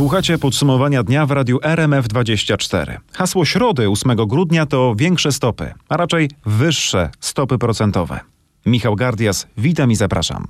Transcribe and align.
Słuchacie 0.00 0.38
podsumowania 0.38 1.02
dnia 1.02 1.26
w 1.26 1.30
radiu 1.30 1.58
RMF24. 1.58 2.96
Hasło 3.12 3.44
środy 3.44 3.88
8 3.88 4.16
grudnia 4.16 4.66
to 4.66 4.94
większe 4.96 5.32
stopy, 5.32 5.74
a 5.88 5.96
raczej 5.96 6.30
wyższe 6.46 7.10
stopy 7.20 7.58
procentowe. 7.58 8.20
Michał 8.66 8.96
Gardias, 8.96 9.46
witam 9.56 9.90
i 9.90 9.96
zapraszam. 9.96 10.46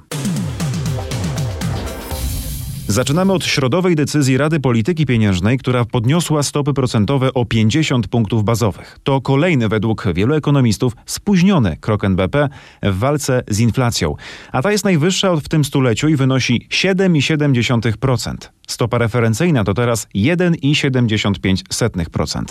Zaczynamy 2.90 3.32
od 3.32 3.44
środowej 3.44 3.96
decyzji 3.96 4.36
Rady 4.36 4.60
Polityki 4.60 5.06
Pieniężnej, 5.06 5.58
która 5.58 5.84
podniosła 5.84 6.42
stopy 6.42 6.74
procentowe 6.74 7.34
o 7.34 7.44
50 7.44 8.08
punktów 8.08 8.44
bazowych. 8.44 8.98
To 9.02 9.20
kolejny 9.20 9.68
według 9.68 10.04
wielu 10.14 10.34
ekonomistów 10.34 10.92
spóźniony 11.06 11.76
krok 11.76 12.04
NBP 12.04 12.48
w 12.82 12.98
walce 12.98 13.42
z 13.48 13.60
inflacją. 13.60 14.14
A 14.52 14.62
ta 14.62 14.72
jest 14.72 14.84
najwyższa 14.84 15.36
w 15.36 15.48
tym 15.48 15.64
stuleciu 15.64 16.08
i 16.08 16.16
wynosi 16.16 16.66
7,7%. 16.70 18.34
Stopa 18.66 18.98
referencyjna 18.98 19.64
to 19.64 19.74
teraz 19.74 20.08
1,75%. 20.14 22.44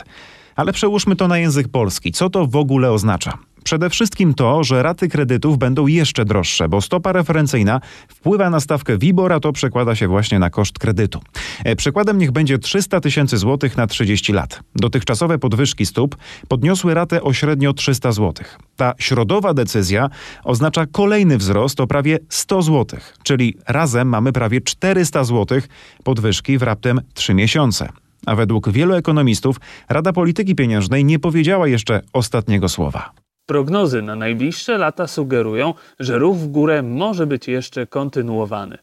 Ale 0.56 0.74
przełóżmy 0.74 1.16
to 1.16 1.28
na 1.28 1.38
język 1.38 1.68
polski. 1.68 2.12
Co 2.12 2.30
to 2.30 2.48
w 2.48 2.56
ogóle 2.56 2.92
oznacza? 2.92 3.38
Przede 3.70 3.90
wszystkim 3.90 4.34
to, 4.34 4.64
że 4.64 4.84
raty 4.84 5.08
kredytów 5.08 5.58
będą 5.58 5.88
jeszcze 5.88 6.26
droższe, 6.26 6.70
bo 6.70 6.82
stopa 6.82 7.12
referencyjna 7.12 7.82
wpływa 8.08 8.50
na 8.50 8.60
stawkę 8.60 8.98
WIBOR, 8.98 9.34
a 9.34 9.40
to 9.40 9.52
przekłada 9.52 9.96
się 9.96 10.08
właśnie 10.08 10.40
na 10.40 10.50
koszt 10.50 10.80
kredytu. 10.80 11.20
E, 11.64 11.76
przykładem 11.76 12.18
niech 12.18 12.32
będzie 12.32 12.60
300 12.60 13.02
tysięcy 13.02 13.38
złotych 13.38 13.78
na 13.78 13.88
30 13.88 14.34
lat. 14.34 14.60
Dotychczasowe 14.76 15.38
podwyżki 15.38 15.86
stóp 15.86 16.16
podniosły 16.48 16.94
ratę 16.94 17.22
o 17.22 17.34
średnio 17.34 17.74
300 17.74 18.12
złotych. 18.12 18.60
Ta 18.76 18.94
środowa 18.98 19.54
decyzja 19.54 20.10
oznacza 20.44 20.86
kolejny 20.86 21.38
wzrost 21.38 21.80
o 21.80 21.88
prawie 21.88 22.20
100 22.30 22.62
złotych, 22.62 23.18
czyli 23.24 23.56
razem 23.68 24.08
mamy 24.08 24.32
prawie 24.32 24.62
400 24.62 25.24
złotych 25.24 25.68
podwyżki 26.04 26.58
w 26.58 26.64
raptem 26.64 27.02
3 27.14 27.34
miesiące. 27.34 27.90
A 28.26 28.36
według 28.36 28.70
wielu 28.70 28.94
ekonomistów 28.94 29.60
Rada 29.90 30.14
Polityki 30.14 30.56
Pieniężnej 30.56 31.06
nie 31.06 31.20
powiedziała 31.20 31.68
jeszcze 31.68 32.02
ostatniego 32.14 32.70
słowa. 32.70 33.29
Prognozy 33.50 34.02
na 34.02 34.16
najbliższe 34.16 34.78
lata 34.78 35.08
sugerują, 35.08 35.74
że 36.00 36.18
ruch 36.18 36.38
w 36.38 36.48
górę 36.48 36.84
może 36.84 37.28
być 37.28 37.48
jeszcze 37.48 37.88
kontynuowany. 37.88 38.78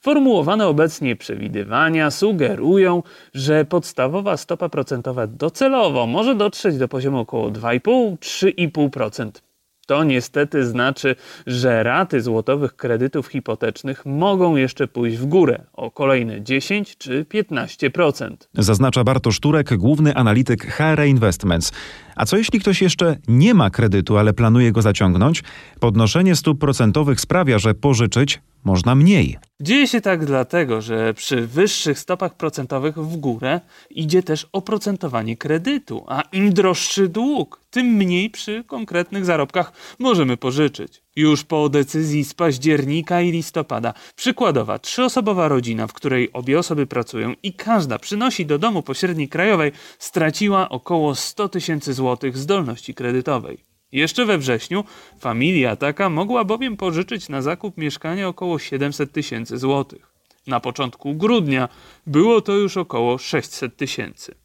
Formułowane 0.00 0.66
obecnie 0.66 1.16
przewidywania 1.16 2.10
sugerują, 2.10 3.02
że 3.34 3.64
podstawowa 3.64 4.36
stopa 4.36 4.68
procentowa 4.68 5.26
docelowo 5.26 6.06
może 6.06 6.34
dotrzeć 6.34 6.78
do 6.78 6.88
poziomu 6.88 7.18
około 7.18 7.50
2,5-3,5%. 7.50 9.30
To 9.86 10.04
niestety 10.04 10.66
znaczy, 10.66 11.16
że 11.46 11.82
raty 11.82 12.20
złotowych 12.20 12.76
kredytów 12.76 13.26
hipotecznych 13.26 14.06
mogą 14.06 14.56
jeszcze 14.56 14.88
pójść 14.88 15.16
w 15.16 15.26
górę 15.26 15.64
o 15.72 15.90
kolejne 15.90 16.42
10 16.42 16.96
czy 16.98 17.24
15%. 17.24 18.36
Zaznacza 18.54 19.04
Bartosz 19.04 19.40
Turek, 19.40 19.76
główny 19.76 20.14
analityk 20.14 20.66
HR 20.66 21.04
Investments. 21.06 21.72
A 22.16 22.26
co 22.26 22.36
jeśli 22.36 22.60
ktoś 22.60 22.82
jeszcze 22.82 23.16
nie 23.28 23.54
ma 23.54 23.70
kredytu, 23.70 24.18
ale 24.18 24.32
planuje 24.32 24.72
go 24.72 24.82
zaciągnąć? 24.82 25.42
Podnoszenie 25.80 26.36
stóp 26.36 26.60
procentowych 26.60 27.20
sprawia, 27.20 27.58
że 27.58 27.74
pożyczyć 27.74 28.40
można 28.64 28.94
mniej. 28.94 29.38
Dzieje 29.60 29.86
się 29.86 30.00
tak 30.00 30.26
dlatego, 30.26 30.80
że 30.80 31.14
przy 31.14 31.46
wyższych 31.46 31.98
stopach 31.98 32.36
procentowych 32.36 32.98
w 32.98 33.16
górę 33.16 33.60
idzie 33.90 34.22
też 34.22 34.46
oprocentowanie 34.52 35.36
kredytu, 35.36 36.04
a 36.08 36.22
im 36.32 36.52
droższy 36.52 37.08
dług, 37.08 37.60
tym 37.70 37.86
mniej 37.86 38.30
przy 38.30 38.64
konkretnych 38.64 39.24
zarobkach 39.24 39.72
możemy 39.98 40.36
pożyczyć. 40.36 41.03
Już 41.16 41.44
po 41.44 41.68
decyzji 41.68 42.24
z 42.24 42.34
października 42.34 43.20
i 43.20 43.30
listopada, 43.30 43.94
przykładowa 44.16 44.78
trzyosobowa 44.78 45.48
rodzina, 45.48 45.86
w 45.86 45.92
której 45.92 46.32
obie 46.32 46.58
osoby 46.58 46.86
pracują 46.86 47.34
i 47.42 47.52
każda 47.52 47.98
przynosi 47.98 48.46
do 48.46 48.58
domu 48.58 48.82
pośredniej 48.82 49.28
krajowej, 49.28 49.72
straciła 49.98 50.68
około 50.68 51.14
100 51.14 51.48
tysięcy 51.48 51.94
złotych 51.94 52.38
zdolności 52.38 52.94
kredytowej. 52.94 53.64
Jeszcze 53.92 54.26
we 54.26 54.38
wrześniu 54.38 54.84
familia 55.20 55.76
taka 55.76 56.10
mogła 56.10 56.44
bowiem 56.44 56.76
pożyczyć 56.76 57.28
na 57.28 57.42
zakup 57.42 57.78
mieszkania 57.78 58.28
około 58.28 58.58
700 58.58 59.12
tysięcy 59.12 59.58
złotych. 59.58 60.14
Na 60.46 60.60
początku 60.60 61.14
grudnia 61.14 61.68
było 62.06 62.40
to 62.40 62.52
już 62.52 62.76
około 62.76 63.18
600 63.18 63.76
tysięcy. 63.76 64.43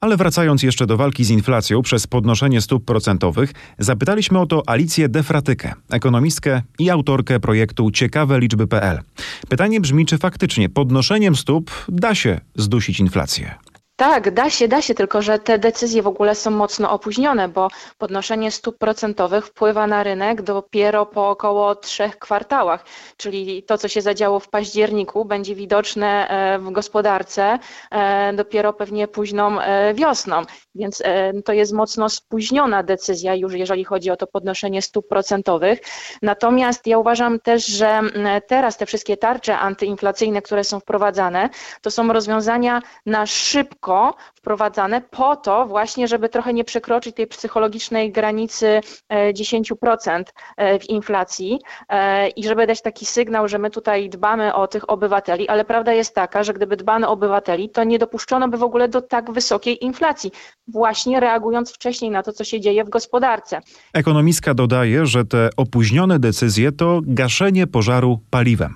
Ale 0.00 0.16
wracając 0.16 0.62
jeszcze 0.62 0.86
do 0.86 0.96
walki 0.96 1.24
z 1.24 1.30
inflacją 1.30 1.82
przez 1.82 2.06
podnoszenie 2.06 2.60
stóp 2.60 2.84
procentowych, 2.84 3.52
zapytaliśmy 3.78 4.38
o 4.38 4.46
to 4.46 4.62
Alicję 4.66 5.08
Defratykę, 5.08 5.72
ekonomistkę 5.90 6.62
i 6.78 6.90
autorkę 6.90 7.40
projektu 7.40 7.90
Ciekawe 7.90 8.40
Liczby.pl. 8.40 9.00
Pytanie 9.48 9.80
brzmi, 9.80 10.06
czy 10.06 10.18
faktycznie 10.18 10.68
podnoszeniem 10.68 11.36
stóp 11.36 11.70
da 11.88 12.14
się 12.14 12.40
zdusić 12.56 13.00
inflację? 13.00 13.54
Tak, 14.00 14.30
da 14.30 14.50
się, 14.50 14.68
da 14.68 14.82
się, 14.82 14.94
tylko 14.94 15.22
że 15.22 15.38
te 15.38 15.58
decyzje 15.58 16.02
w 16.02 16.06
ogóle 16.06 16.34
są 16.34 16.50
mocno 16.50 16.90
opóźnione, 16.90 17.48
bo 17.48 17.68
podnoszenie 17.98 18.50
stóp 18.50 18.78
procentowych 18.78 19.46
wpływa 19.46 19.86
na 19.86 20.02
rynek 20.02 20.42
dopiero 20.42 21.06
po 21.06 21.30
około 21.30 21.74
trzech 21.74 22.18
kwartałach, 22.18 22.84
czyli 23.16 23.62
to, 23.62 23.78
co 23.78 23.88
się 23.88 24.02
zadziało 24.02 24.40
w 24.40 24.48
październiku, 24.48 25.24
będzie 25.24 25.54
widoczne 25.54 26.28
e, 26.28 26.58
w 26.58 26.70
gospodarce 26.70 27.58
e, 27.90 28.32
dopiero 28.32 28.72
pewnie 28.72 29.08
późną 29.08 29.60
e, 29.60 29.94
wiosną, 29.94 30.42
więc 30.74 31.02
to 31.44 31.52
jest 31.52 31.72
mocno 31.72 32.08
spóźniona 32.08 32.82
decyzja 32.82 33.34
już, 33.34 33.54
jeżeli 33.54 33.84
chodzi 33.84 34.10
o 34.10 34.16
to 34.16 34.26
podnoszenie 34.26 34.82
stóp 34.82 35.08
procentowych. 35.08 35.78
Natomiast 36.22 36.86
ja 36.86 36.98
uważam 36.98 37.40
też, 37.40 37.66
że 37.66 38.00
teraz 38.46 38.76
te 38.76 38.86
wszystkie 38.86 39.16
tarcze 39.16 39.58
antyinflacyjne, 39.58 40.42
które 40.42 40.64
są 40.64 40.80
wprowadzane, 40.80 41.48
to 41.82 41.90
są 41.90 42.12
rozwiązania 42.12 42.82
na 43.06 43.26
szybko, 43.26 43.89
wprowadzane 44.34 45.00
po 45.00 45.36
to 45.36 45.66
właśnie, 45.66 46.08
żeby 46.08 46.28
trochę 46.28 46.52
nie 46.52 46.64
przekroczyć 46.64 47.16
tej 47.16 47.26
psychologicznej 47.26 48.12
granicy 48.12 48.80
10% 49.10 50.10
e, 50.10 50.24
e, 50.56 50.78
w 50.78 50.90
inflacji 50.90 51.58
e, 51.88 52.28
i 52.28 52.44
żeby 52.44 52.66
dać 52.66 52.82
taki 52.82 53.06
sygnał, 53.06 53.48
że 53.48 53.58
my 53.58 53.70
tutaj 53.70 54.08
dbamy 54.08 54.54
o 54.54 54.66
tych 54.66 54.90
obywateli, 54.90 55.48
ale 55.48 55.64
prawda 55.64 55.92
jest 55.92 56.14
taka, 56.14 56.42
że 56.42 56.52
gdyby 56.52 56.76
dbano 56.76 57.08
o 57.08 57.20
obywateli, 57.20 57.70
to 57.70 57.84
nie 57.84 57.98
dopuszczono 57.98 58.48
by 58.48 58.56
w 58.56 58.62
ogóle 58.62 58.88
do 58.88 59.02
tak 59.02 59.32
wysokiej 59.32 59.84
inflacji, 59.84 60.30
właśnie 60.68 61.20
reagując 61.20 61.74
wcześniej 61.74 62.10
na 62.10 62.22
to, 62.22 62.32
co 62.32 62.44
się 62.44 62.60
dzieje 62.60 62.84
w 62.84 62.88
gospodarce. 62.88 63.60
Ekonomistka 63.92 64.54
dodaje, 64.54 65.06
że 65.06 65.24
te 65.24 65.48
opóźnione 65.56 66.18
decyzje 66.18 66.72
to 66.72 67.00
gaszenie 67.02 67.66
pożaru 67.66 68.20
paliwem. 68.30 68.74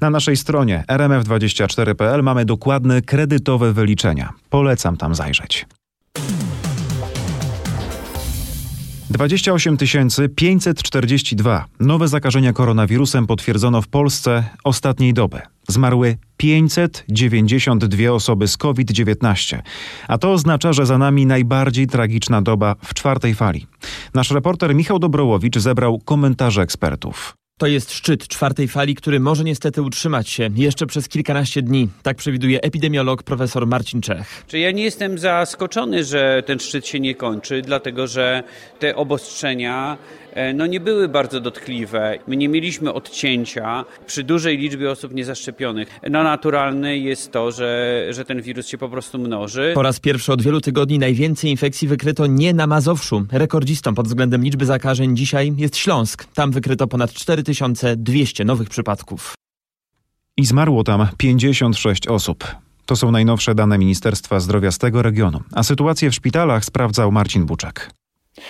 Na 0.00 0.10
naszej 0.10 0.36
stronie 0.36 0.84
rmf24.pl 0.88 2.22
mamy 2.22 2.44
dokładne 2.44 3.02
kredytowe 3.02 3.72
wyliczenia. 3.72 4.32
Polecam 4.50 4.96
tam 4.96 5.14
zajrzeć. 5.14 5.66
28 9.10 9.76
542 10.36 11.64
nowe 11.80 12.08
zakażenia 12.08 12.52
koronawirusem 12.52 13.26
potwierdzono 13.26 13.82
w 13.82 13.88
Polsce 13.88 14.44
ostatniej 14.64 15.14
doby. 15.14 15.40
Zmarły 15.68 16.16
592 16.36 18.12
osoby 18.12 18.48
z 18.48 18.56
COVID-19, 18.56 19.58
a 20.08 20.18
to 20.18 20.32
oznacza, 20.32 20.72
że 20.72 20.86
za 20.86 20.98
nami 20.98 21.26
najbardziej 21.26 21.86
tragiczna 21.86 22.42
doba 22.42 22.76
w 22.84 22.94
czwartej 22.94 23.34
fali. 23.34 23.66
Nasz 24.14 24.30
reporter 24.30 24.74
Michał 24.74 24.98
Dobrołowicz 24.98 25.58
zebrał 25.58 25.98
komentarze 25.98 26.62
ekspertów. 26.62 27.36
To 27.58 27.66
jest 27.66 27.92
szczyt 27.92 28.28
czwartej 28.28 28.68
fali, 28.68 28.94
który 28.94 29.20
może 29.20 29.44
niestety 29.44 29.82
utrzymać 29.82 30.28
się 30.28 30.48
jeszcze 30.56 30.86
przez 30.86 31.08
kilkanaście 31.08 31.62
dni. 31.62 31.88
Tak 32.02 32.16
przewiduje 32.16 32.60
epidemiolog 32.60 33.22
profesor 33.22 33.66
Marcin 33.66 34.00
Czech. 34.00 34.44
Czy 34.46 34.58
ja 34.58 34.70
nie 34.70 34.84
jestem 34.84 35.18
zaskoczony, 35.18 36.04
że 36.04 36.42
ten 36.46 36.58
szczyt 36.58 36.86
się 36.86 37.00
nie 37.00 37.14
kończy, 37.14 37.62
dlatego 37.62 38.06
że 38.06 38.42
te 38.78 38.96
obostrzenia 38.96 39.98
no 40.54 40.66
nie 40.66 40.80
były 40.80 41.08
bardzo 41.08 41.40
dotkliwe. 41.40 42.18
My 42.26 42.36
nie 42.36 42.48
mieliśmy 42.48 42.92
odcięcia 42.92 43.84
przy 44.06 44.24
dużej 44.24 44.58
liczbie 44.58 44.90
osób 44.90 45.14
niezaszczepionych. 45.14 46.00
No 46.10 46.22
naturalne 46.22 46.98
jest 46.98 47.32
to, 47.32 47.52
że, 47.52 48.02
że 48.10 48.24
ten 48.24 48.42
wirus 48.42 48.66
się 48.66 48.78
po 48.78 48.88
prostu 48.88 49.18
mnoży. 49.18 49.72
Po 49.74 49.82
raz 49.82 50.00
pierwszy 50.00 50.32
od 50.32 50.42
wielu 50.42 50.60
tygodni 50.60 50.98
najwięcej 50.98 51.50
infekcji 51.50 51.88
wykryto 51.88 52.26
nie 52.26 52.54
na 52.54 52.66
Mazowszu. 52.66 53.26
Rekordzistą 53.32 53.94
pod 53.94 54.06
względem 54.06 54.44
liczby 54.44 54.66
zakażeń 54.66 55.16
dzisiaj 55.16 55.52
jest 55.56 55.76
Śląsk. 55.76 56.24
Tam 56.24 56.50
wykryto 56.50 56.86
ponad 56.86 57.12
4200 57.12 58.44
nowych 58.44 58.68
przypadków. 58.68 59.34
I 60.36 60.46
zmarło 60.46 60.84
tam 60.84 61.08
56 61.16 62.08
osób. 62.08 62.44
To 62.86 62.96
są 62.96 63.10
najnowsze 63.10 63.54
dane 63.54 63.78
Ministerstwa 63.78 64.40
Zdrowia 64.40 64.70
z 64.70 64.78
tego 64.78 65.02
regionu. 65.02 65.40
A 65.52 65.62
sytuację 65.62 66.10
w 66.10 66.14
szpitalach 66.14 66.64
sprawdzał 66.64 67.12
Marcin 67.12 67.46
Buczek. 67.46 67.90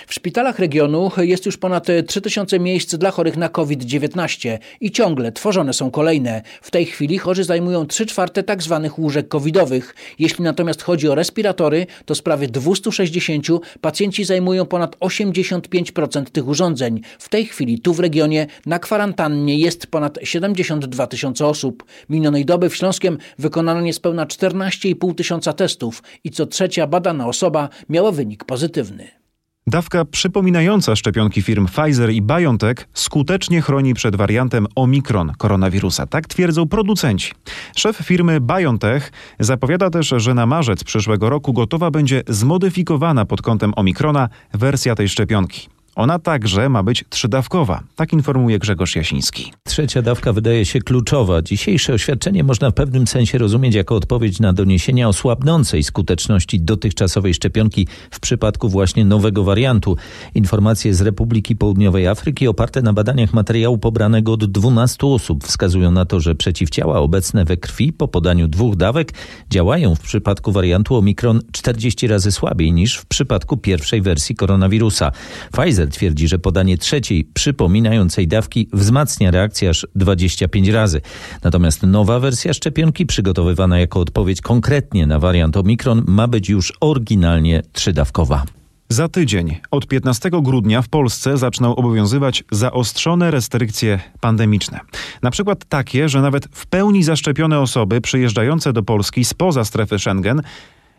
W 0.07 0.15
szpitalach 0.15 0.59
regionu 0.59 1.11
jest 1.17 1.47
już 1.47 1.57
ponad 1.57 1.87
3000 2.07 2.59
miejsc 2.59 2.95
dla 2.95 3.11
chorych 3.11 3.37
na 3.37 3.49
COVID-19 3.49 4.59
i 4.81 4.91
ciągle 4.91 5.33
tworzone 5.33 5.73
są 5.73 5.91
kolejne. 5.91 6.43
W 6.63 6.71
tej 6.71 6.87
chwili 6.87 7.19
chorzy 7.19 7.45
zajmują 7.45 7.87
3 7.87 8.07
czwarte 8.07 8.43
tak 8.43 8.63
zwanych 8.63 8.99
łóżek 8.99 9.29
covidowych. 9.29 9.95
Jeśli 10.19 10.45
natomiast 10.45 10.83
chodzi 10.83 11.09
o 11.09 11.15
respiratory, 11.15 11.87
to 12.05 12.15
z 12.15 12.23
prawie 12.23 12.49
260 12.49 13.47
pacjenci 13.81 14.25
zajmują 14.25 14.67
ponad 14.67 14.97
85% 14.97 16.25
tych 16.25 16.49
urządzeń. 16.49 17.01
W 17.19 17.29
tej 17.29 17.47
chwili 17.47 17.79
tu 17.79 17.95
w 17.95 18.01
regionie 18.01 18.47
na 18.67 18.79
kwarantannie 18.79 19.59
jest 19.59 19.87
ponad 19.87 20.19
72 20.23 21.07
tysiące 21.07 21.47
osób. 21.47 21.85
Minionej 22.09 22.45
doby 22.45 22.71
w 22.71 22.77
Śląskiem 22.77 23.19
wykonano 23.39 23.81
niespełna 23.81 24.27
14,5 24.27 25.15
tysiąca 25.15 25.53
testów 25.53 26.03
i 26.25 26.31
co 26.31 26.47
trzecia 26.47 26.87
badana 26.87 27.27
osoba 27.27 27.69
miała 27.89 28.13
wynik 28.13 28.45
pozytywny. 28.45 29.26
Dawka 29.69 30.05
przypominająca 30.05 30.97
szczepionki 30.97 31.43
firm 31.43 31.67
Pfizer 31.67 32.11
i 32.11 32.23
BioNTech 32.23 32.89
skutecznie 32.95 33.63
chroni 33.63 33.95
przed 33.95 34.17
wariantem 34.17 34.67
Omikron 34.75 35.33
koronawirusa. 35.39 36.07
Tak 36.07 36.27
twierdzą 36.27 36.69
producenci. 36.69 37.33
Szef 37.77 37.97
firmy 37.97 38.41
BioNTech 38.41 39.13
zapowiada 39.41 39.91
też, 39.91 40.15
że 40.17 40.35
na 40.35 40.47
marzec 40.47 40.85
przyszłego 40.85 41.31
roku 41.31 41.53
gotowa 41.53 41.91
będzie 41.91 42.23
zmodyfikowana 42.29 43.25
pod 43.25 43.43
kątem 43.43 43.73
Omikrona 43.77 44.29
wersja 44.55 44.95
tej 44.95 45.09
szczepionki. 45.09 45.76
Ona 45.97 46.19
także 46.19 46.69
ma 46.69 46.83
być 46.83 47.05
trzydawkowa, 47.09 47.83
tak 47.95 48.13
informuje 48.13 48.59
Grzegorz 48.59 48.97
Jasiński. 48.97 49.53
Trzecia 49.65 50.03
dawka 50.03 50.33
wydaje 50.33 50.65
się 50.65 50.81
kluczowa. 50.81 51.43
Dzisiejsze 51.43 51.93
oświadczenie 51.93 52.45
można 52.45 52.71
w 52.71 52.75
pewnym 52.75 53.07
sensie 53.07 53.39
rozumieć 53.39 53.75
jako 53.75 53.95
odpowiedź 53.95 54.41
na 54.41 54.53
doniesienia 54.53 55.09
o 55.09 55.13
słabnącej 55.13 55.83
skuteczności 55.83 56.61
dotychczasowej 56.61 57.35
szczepionki 57.35 57.87
w 58.11 58.21
przypadku 58.21 58.69
właśnie 58.69 59.05
nowego 59.05 59.45
wariantu. 59.45 59.97
Informacje 60.35 60.95
z 60.95 61.01
Republiki 61.01 61.57
Południowej 61.57 62.07
Afryki 62.07 62.49
oparte 62.49 62.83
na 62.83 62.93
badaniach 62.93 63.33
materiału 63.33 63.79
pobranego 63.79 64.33
od 64.33 64.45
12 64.45 65.07
osób 65.07 65.45
wskazują 65.45 65.91
na 65.91 66.05
to, 66.05 66.21
że 66.21 66.35
przeciwciała 66.35 66.99
obecne 66.99 67.45
we 67.45 67.57
krwi 67.57 67.93
po 67.93 68.09
podaniu 68.09 68.49
dwóch 68.49 68.77
dawek 68.77 69.13
działają 69.51 69.95
w 69.95 70.01
przypadku 70.01 70.53
wariantu 70.53 70.97
Omikron 70.97 71.41
40 71.53 72.07
razy 72.07 72.33
słabiej 72.33 72.73
niż 72.73 72.97
w 72.97 73.07
przypadku 73.07 73.57
pierwszej 73.57 74.03
wersji 74.03 74.35
koronawirusa. 74.35 75.13
Pfizer 75.53 75.86
twierdzi, 75.91 76.29
że 76.29 76.39
podanie 76.39 76.79
trzeciej 76.79 77.25
przypominającej 77.35 78.29
dawki 78.29 78.69
wzmacnia 78.73 79.31
reakcję 79.31 79.71
aż 79.71 79.87
25 79.95 80.69
razy. 80.69 81.01
Natomiast 81.45 81.83
nowa 81.83 82.21
wersja 82.21 82.55
szczepionki 82.55 83.07
przygotowywana 83.07 83.79
jako 83.79 84.01
odpowiedź 84.01 84.41
konkretnie 84.41 85.07
na 85.07 85.19
wariant 85.19 85.57
Omikron 85.57 86.05
ma 86.07 86.29
być 86.29 86.49
już 86.49 86.73
oryginalnie 86.81 87.63
trzydawkowa. 87.73 88.45
Za 88.89 89.09
tydzień, 89.09 89.57
od 89.71 89.87
15 89.87 90.31
grudnia 90.43 90.83
w 90.83 90.89
Polsce 90.89 91.37
zaczną 91.37 91.77
obowiązywać 91.77 92.45
zaostrzone 92.51 93.31
restrykcje 93.31 94.01
pandemiczne. 94.21 94.81
Na 95.23 95.31
przykład 95.31 95.65
takie, 95.65 96.09
że 96.09 96.23
nawet 96.23 96.49
w 96.53 96.67
pełni 96.67 97.03
zaszczepione 97.03 97.61
osoby 97.61 98.01
przyjeżdżające 98.01 98.73
do 98.73 98.83
Polski 98.83 99.25
spoza 99.25 99.65
strefy 99.65 99.99
Schengen 99.99 100.43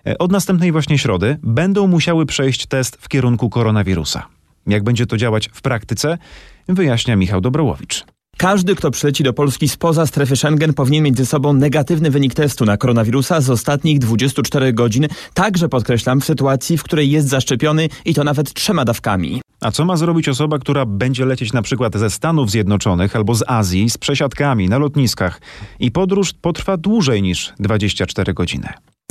e, 0.08 0.18
od 0.18 0.32
następnej 0.32 0.72
właśnie 0.72 0.98
środy 0.98 1.38
będą 1.44 1.88
musiały 1.88 2.26
przejść 2.26 2.66
test 2.66 2.98
w 3.02 3.10
kierunku 3.10 3.50
koronawirusa. 3.50 4.37
Jak 4.68 4.84
będzie 4.84 5.06
to 5.06 5.18
działać 5.18 5.50
w 5.54 5.62
praktyce, 5.62 6.18
wyjaśnia 6.68 7.16
Michał 7.16 7.42
Dobrołowicz. 7.42 8.06
Każdy, 8.38 8.76
kto 8.76 8.92
przyleci 8.92 9.24
do 9.24 9.34
Polski 9.34 9.70
spoza 9.70 10.06
strefy 10.06 10.36
Schengen 10.36 10.74
powinien 10.74 11.04
mieć 11.04 11.18
ze 11.18 11.26
sobą 11.26 11.54
negatywny 11.54 12.12
wynik 12.12 12.34
testu 12.34 12.66
na 12.66 12.78
koronawirusa 12.78 13.42
z 13.42 13.50
ostatnich 13.50 14.00
24 14.00 14.74
godzin, 14.74 15.08
także 15.34 15.70
podkreślam 15.70 16.22
w 16.22 16.26
sytuacji, 16.26 16.78
w 16.78 16.84
której 16.84 17.12
jest 17.12 17.28
zaszczepiony 17.28 17.90
i 18.06 18.14
to 18.14 18.24
nawet 18.24 18.54
trzema 18.54 18.86
dawkami. 18.86 19.42
A 19.62 19.72
co 19.72 19.86
ma 19.86 19.98
zrobić 19.98 20.30
osoba, 20.30 20.60
która 20.60 20.86
będzie 20.86 21.26
lecieć 21.26 21.54
na 21.54 21.62
przykład 21.62 21.96
ze 21.98 22.10
Stanów 22.10 22.52
Zjednoczonych 22.52 23.16
albo 23.16 23.36
z 23.36 23.44
Azji 23.48 23.90
z 23.90 23.98
przesiadkami 23.98 24.70
na 24.70 24.78
lotniskach 24.78 25.42
i 25.80 25.92
podróż 25.92 26.34
potrwa 26.34 26.78
dłużej 26.78 27.22
niż 27.22 27.54
24 27.60 28.34
godziny? 28.34 28.68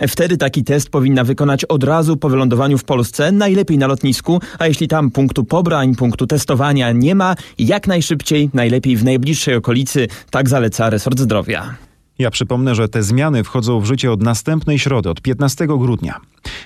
Wtedy 0.09 0.37
taki 0.37 0.65
test 0.65 0.91
powinna 0.91 1.25
wykonać 1.25 1.65
od 1.65 1.85
razu 1.85 2.17
po 2.17 2.29
wylądowaniu 2.29 2.79
w 2.79 2.85
Polsce, 2.85 3.33
najlepiej 3.33 3.79
na 3.79 3.87
lotnisku, 3.87 4.41
a 4.59 4.67
jeśli 4.67 4.89
tam 4.89 5.11
punktu 5.11 5.45
pobrań, 5.45 5.95
punktu 5.95 6.27
testowania 6.27 6.93
nie 6.93 7.15
ma, 7.15 7.35
jak 7.59 7.87
najszybciej, 7.87 8.51
najlepiej 8.55 8.97
w 8.97 9.05
najbliższej 9.05 9.55
okolicy, 9.55 10.09
tak 10.31 10.49
zaleca 10.49 10.91
resort 10.91 11.21
zdrowia. 11.21 11.86
Ja 12.19 12.31
przypomnę, 12.31 12.75
że 12.75 12.89
te 12.89 13.03
zmiany 13.03 13.45
wchodzą 13.45 13.81
w 13.81 13.85
życie 13.85 14.13
od 14.13 14.23
następnej 14.23 14.79
środy, 14.79 15.11
od 15.11 15.21
15 15.21 15.67
grudnia. 15.67 16.21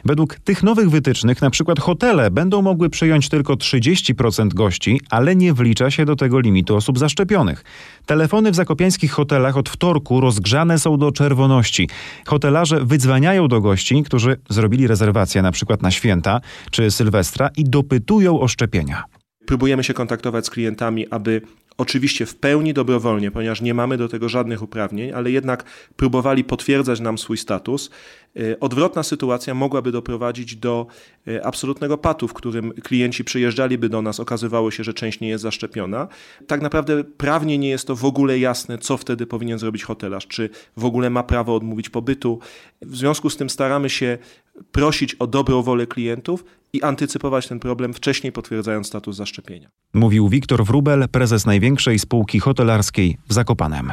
Według 0.05 0.35
tych 0.35 0.63
nowych 0.63 0.91
wytycznych, 0.91 1.43
na 1.43 1.51
przykład 1.51 1.81
hotele 1.81 2.31
będą 2.31 2.63
mogły 2.63 2.91
przyjąć 2.91 3.29
tylko 3.29 3.55
30% 3.55 4.49
gości, 4.49 5.01
ale 5.11 5.37
nie 5.37 5.53
wlicza 5.53 5.91
się 5.91 6.05
do 6.05 6.17
tego 6.17 6.41
limitu 6.41 6.77
osób 6.77 6.99
zaszczepionych. 6.99 7.65
Telefony 8.07 8.51
w 8.51 8.55
zakopiańskich 8.55 9.13
hotelach 9.13 9.57
od 9.57 9.69
wtorku 9.69 10.21
rozgrzane 10.21 10.79
są 10.79 10.97
do 10.97 11.13
czerwoności. 11.13 11.89
Hotelarze 12.27 12.85
wydzwaniają 12.85 13.49
do 13.49 13.61
gości, 13.61 14.03
którzy 14.03 14.37
zrobili 14.49 14.87
rezerwację 14.87 15.43
na 15.43 15.53
przykład 15.53 15.83
na 15.83 15.91
święta 15.91 16.41
czy 16.71 16.91
Sylwestra 16.91 17.51
i 17.57 17.65
dopytują 17.65 18.41
o 18.41 18.49
szczepienia. 18.49 19.05
Próbujemy 19.47 19.85
się 19.85 19.95
kontaktować 19.95 20.47
z 20.47 20.51
klientami, 20.51 21.09
aby 21.11 21.43
oczywiście 21.81 22.27
w 22.27 22.37
pełni 22.37 22.75
dobrowolnie, 22.75 23.31
ponieważ 23.31 23.61
nie 23.61 23.75
mamy 23.75 23.97
do 23.97 24.09
tego 24.09 24.29
żadnych 24.29 24.63
uprawnień, 24.63 25.13
ale 25.13 25.31
jednak 25.31 25.65
próbowali 25.97 26.45
potwierdzać 26.45 27.01
nam 27.01 27.19
swój 27.19 27.37
status. 27.37 27.91
E, 28.37 28.61
odwrotna 28.61 29.03
sytuacja 29.03 29.55
mogłaby 29.55 29.93
doprowadzić 29.93 30.57
do 30.57 30.87
e, 31.29 31.47
absolutnego 31.47 31.99
patu, 31.99 32.29
w 32.29 32.35
którym 32.35 32.73
klienci 32.73 33.25
przyjeżdżaliby 33.25 33.89
do 33.89 34.03
nas, 34.03 34.21
okazywało 34.21 34.71
się, 34.71 34.85
że 34.85 34.95
część 34.95 35.21
nie 35.21 35.29
jest 35.29 35.43
zaszczepiona. 35.43 36.09
Tak 36.47 36.63
naprawdę 36.63 37.05
prawnie 37.05 37.59
nie 37.59 37.69
jest 37.69 37.87
to 37.87 37.97
w 37.97 38.05
ogóle 38.05 38.39
jasne, 38.39 38.79
co 38.79 38.97
wtedy 38.97 39.27
powinien 39.27 39.59
zrobić 39.59 39.85
hotelarz, 39.85 40.27
czy 40.27 40.51
w 40.77 40.85
ogóle 40.85 41.11
ma 41.11 41.23
prawo 41.23 41.55
odmówić 41.55 41.89
pobytu. 41.89 42.39
W 42.83 42.97
związku 42.97 43.31
z 43.31 43.37
tym 43.37 43.51
staramy 43.51 43.91
się 43.91 44.19
prosić 44.73 45.15
o 45.15 45.27
dobrą 45.27 45.63
wolę 45.63 45.87
klientów 45.87 46.45
i 46.73 46.83
antycypować 46.83 47.49
ten 47.49 47.61
problem 47.61 47.95
wcześniej 47.95 48.33
potwierdzając 48.33 48.87
status 48.87 49.17
zaszczepienia. 49.17 49.69
Mówił 49.95 50.29
Wiktor 50.29 50.65
Wrubel, 50.65 51.09
prezes 51.09 51.47
największej 51.47 51.99
spółki 51.99 52.41
hotelarskiej 52.41 53.19
w 53.29 53.33
Zakopanem. 53.33 53.93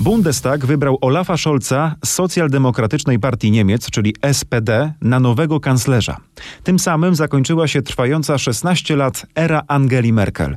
Bundestag 0.00 0.66
wybrał 0.66 0.98
Olafa 1.00 1.36
Scholza 1.36 1.94
z 2.04 2.08
socjaldemokratycznej 2.08 3.18
partii 3.18 3.50
Niemiec, 3.50 3.90
czyli 3.90 4.14
SPD, 4.32 4.92
na 5.00 5.20
nowego 5.20 5.60
kanclerza. 5.60 6.16
Tym 6.64 6.78
samym 6.78 7.14
zakończyła 7.14 7.68
się 7.68 7.82
trwająca 7.82 8.38
16 8.38 8.96
lat 8.96 9.26
era 9.34 9.62
Angeli 9.68 10.12
Merkel. 10.12 10.56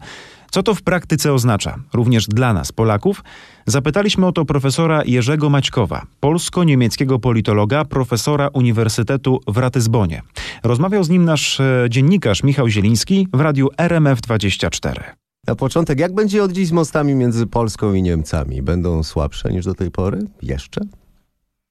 Co 0.52 0.64
to 0.64 0.76
w 0.76 0.82
praktyce 0.82 1.34
oznacza, 1.34 1.76
również 1.94 2.28
dla 2.28 2.54
nas, 2.54 2.72
Polaków? 2.72 3.24
Zapytaliśmy 3.66 4.28
o 4.28 4.32
to 4.32 4.46
profesora 4.46 5.04
Jerzego 5.06 5.50
Maćkowa, 5.50 6.06
polsko-niemieckiego 6.20 7.20
politologa, 7.20 7.86
profesora 7.86 8.50
Uniwersytetu 8.54 9.40
w 9.48 9.58
Ratyzbonie. 9.58 10.22
Rozmawiał 10.64 11.04
z 11.04 11.10
nim 11.10 11.26
nasz 11.26 11.60
e, 11.60 11.86
dziennikarz 11.90 12.44
Michał 12.44 12.70
Zieliński 12.70 13.28
w 13.34 13.40
radiu 13.40 13.68
RMF24. 13.78 15.04
Na 15.48 15.56
początek, 15.56 16.00
jak 16.00 16.14
będzie 16.14 16.44
od 16.44 16.52
dziś 16.52 16.68
z 16.68 16.72
mostami 16.72 17.16
między 17.16 17.48
Polską 17.48 17.94
i 17.94 18.02
Niemcami? 18.02 18.62
Będą 18.62 19.04
słabsze 19.04 19.54
niż 19.54 19.66
do 19.66 19.74
tej 19.74 19.92
pory? 19.92 20.20
Jeszcze? 20.42 20.82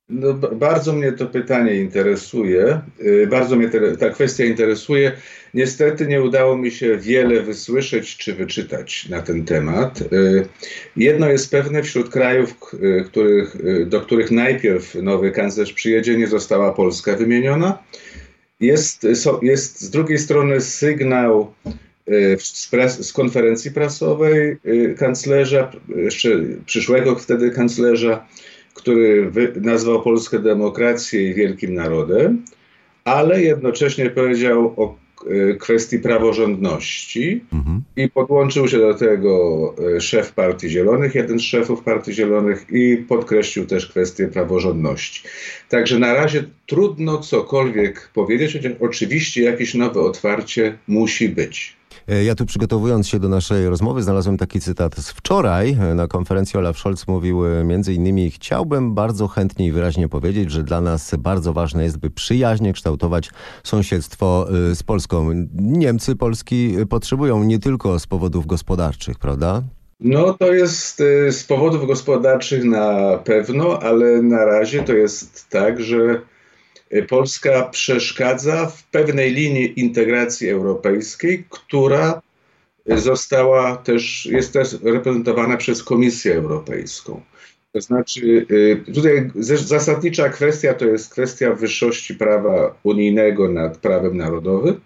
No, 0.09 0.35
bardzo 0.35 0.93
mnie 0.93 1.13
to 1.13 1.27
pytanie 1.27 1.75
interesuje. 1.75 2.81
Y, 3.01 3.27
bardzo 3.27 3.57
mnie 3.57 3.71
ta 3.99 4.11
kwestia 4.11 4.45
interesuje. 4.45 5.13
Niestety 5.55 6.07
nie 6.07 6.23
udało 6.23 6.57
mi 6.57 6.71
się 6.71 6.97
wiele 6.97 7.43
wysłyszeć 7.43 8.17
czy 8.17 8.35
wyczytać 8.35 9.09
na 9.09 9.23
ten 9.23 9.45
temat. 9.45 10.01
Y, 10.13 10.47
jedno 10.97 11.31
jest 11.31 11.51
pewne, 11.51 11.83
wśród 11.83 12.09
krajów, 12.09 12.55
y, 12.75 13.05
których, 13.07 13.57
do 13.87 14.01
których 14.01 14.31
najpierw 14.31 14.95
nowy 14.95 15.31
kanclerz 15.31 15.73
przyjedzie, 15.73 16.17
nie 16.17 16.27
została 16.27 16.73
Polska 16.73 17.17
wymieniona. 17.17 17.79
Jest, 18.61 19.07
jest 19.43 19.81
z 19.81 19.91
drugiej 19.91 20.19
strony 20.19 20.61
sygnał 20.61 21.55
z, 22.39 22.69
pres, 22.69 23.07
z 23.07 23.13
konferencji 23.13 23.71
prasowej 23.71 24.57
kanclerza, 24.99 25.73
przyszłego 26.67 27.17
wtedy 27.17 27.51
kanclerza, 27.51 28.27
który 28.79 29.33
nazwał 29.61 30.03
Polskę 30.03 30.39
demokrację 30.39 31.31
i 31.31 31.35
wielkim 31.35 31.75
narodem, 31.75 32.45
ale 33.05 33.43
jednocześnie 33.43 34.11
powiedział 34.11 34.75
o 34.77 34.97
e, 35.27 35.55
kwestii 35.55 35.99
praworządności 35.99 37.41
mhm. 37.53 37.83
i 37.97 38.09
podłączył 38.09 38.69
się 38.69 38.79
do 38.79 38.95
tego 38.95 39.75
e, 39.97 40.01
szef 40.01 40.33
Partii 40.33 40.69
Zielonych, 40.69 41.15
jeden 41.15 41.39
z 41.39 41.43
szefów 41.43 41.83
Partii 41.83 42.13
Zielonych 42.13 42.67
i 42.71 42.97
podkreślił 42.97 43.67
też 43.67 43.87
kwestię 43.87 44.29
praworządności. 44.29 45.23
Także 45.69 45.99
na 45.99 46.15
razie 46.15 46.45
trudno 46.67 47.19
cokolwiek 47.19 48.11
powiedzieć, 48.15 48.53
chociaż 48.53 48.73
oczywiście 48.81 49.43
jakieś 49.43 49.75
nowe 49.75 50.01
otwarcie 50.01 50.79
musi 50.89 51.29
być. 51.29 51.78
E, 52.09 52.25
Ja 52.25 52.35
tu 52.35 52.47
przygotowując 52.47 53.09
się 53.09 53.19
do 53.19 53.29
naszej 53.29 53.69
rozmowy 53.69 54.03
znalazłem 54.03 54.37
taki 54.37 54.61
cytat 54.61 54.97
z 54.97 55.11
wczoraj. 55.11 55.77
E, 55.81 55.95
Na 55.95 56.07
konferencji 56.07 56.59
Olaf 56.59 56.79
Scholz 56.79 57.09
mówił 57.09 57.47
e, 57.47 57.65
między 57.65 57.95
innymi 57.95 58.31
chciałbym 58.31 58.95
bardzo 58.95 59.29
chętnie 59.29 59.67
i 59.67 59.73
wyraźnie 59.73 60.09
powiedzieć, 60.09 60.51
że 60.51 60.63
dla 60.63 60.81
nas 60.81 61.15
bardzo 61.19 61.53
ważne 61.53 61.85
jest, 61.85 61.99
by 61.99 62.11
przyjaźnie 62.11 62.73
kształtować 62.73 63.31
sąsiedztwo 63.65 64.47
z 64.75 64.83
Polską. 64.83 65.31
Niemcy 65.55 66.17
Polski 66.17 66.77
potrzebują 66.91 67.45
nie 67.45 67.59
tylko 67.59 67.99
z 67.99 68.07
powodów 68.07 68.47
gospodarczych, 68.47 69.19
prawda? 69.19 69.63
No 70.01 70.35
to 70.35 70.53
jest 70.53 71.03
z 71.31 71.45
powodów 71.45 71.87
gospodarczych 71.87 72.65
na 72.65 73.19
pewno, 73.25 73.79
ale 73.83 74.23
na 74.23 74.45
razie 74.45 74.83
to 74.83 74.93
jest 74.93 75.49
tak, 75.51 75.81
że 75.81 76.21
Polska 77.09 77.63
przeszkadza 77.63 78.67
w 78.67 78.85
pewnej 78.85 79.33
linii 79.33 79.81
integracji 79.81 80.49
europejskiej, 80.49 81.45
która 81.51 82.23
y, 82.93 82.99
została 82.99 83.77
też, 83.77 84.27
jest 84.27 84.53
też 84.53 84.77
reprezentowana 84.83 85.57
przez 85.57 85.83
Komisję 85.83 86.35
Europejską. 86.35 87.21
To 87.73 87.81
znaczy, 87.81 88.47
y, 88.51 88.93
tutaj 88.95 89.31
zasadnicza 89.45 90.29
kwestia 90.29 90.75
to 90.75 90.87
jest 90.87 91.13
kwestia 91.13 91.55
wyższości 91.55 92.15
prawa 92.15 92.79
unijnego 92.83 93.49
nad 93.49 93.79
prawem 93.79 94.17
narodowym 94.17 94.81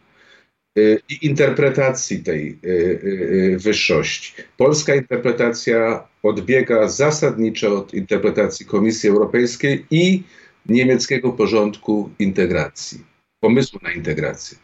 y, 0.79 1.01
i 1.09 1.27
interpretacji 1.27 2.23
tej 2.23 2.59
y, 2.65 2.69
y, 2.69 3.53
y, 3.55 3.59
wyższości. 3.59 4.33
Polska 4.57 4.95
interpretacja 4.95 6.09
odbiega 6.23 6.89
zasadniczo 6.89 7.79
od 7.79 7.95
interpretacji 7.95 8.67
Komisji 8.67 9.09
Europejskiej 9.09 9.87
i 9.91 10.23
niemieckiego 10.67 11.33
porządku 11.33 12.11
integracji, 12.19 13.05
pomysłu 13.41 13.81
na 13.83 13.93
integrację. 13.93 14.59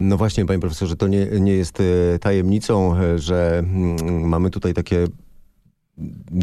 No 0.00 0.16
właśnie, 0.16 0.46
panie 0.46 0.60
profesorze, 0.60 0.96
to 0.96 1.08
nie, 1.08 1.26
nie 1.26 1.54
jest 1.54 1.80
e, 1.80 2.18
tajemnicą, 2.18 2.96
e, 2.96 3.18
że 3.18 3.58
mm, 3.58 4.28
mamy 4.28 4.50
tutaj 4.50 4.74
takie 4.74 5.06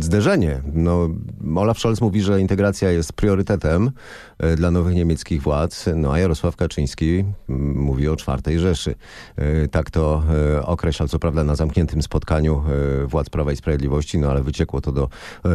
zderzenie. 0.01 0.62
No, 0.74 1.09
Olaf 1.55 1.79
Scholz 1.79 2.01
mówi, 2.01 2.21
że 2.21 2.41
integracja 2.41 2.91
jest 2.91 3.13
priorytetem 3.13 3.91
e, 4.39 4.55
dla 4.55 4.71
nowych 4.71 4.95
niemieckich 4.95 5.41
władz, 5.41 5.85
no 5.95 6.13
a 6.13 6.19
Jarosław 6.19 6.55
Kaczyński 6.55 7.24
mm, 7.50 7.77
mówi 7.77 8.07
o 8.07 8.15
czwartej 8.15 8.59
Rzeszy. 8.59 8.95
E, 9.35 9.67
Tak 9.67 9.91
to 9.91 10.24
e, 10.57 10.65
określa, 10.65 11.07
co 11.07 11.19
prawda 11.19 11.43
na 11.43 11.55
zamkniętym 11.55 12.01
spotkaniu 12.01 12.63
władz 13.07 13.29
Prawa 13.29 13.51
i 13.51 13.55
Sprawiedliwości, 13.55 14.17
no 14.17 14.31
ale 14.31 14.43
wyciekło 14.43 14.81
to 14.81 14.91
do 14.91 15.09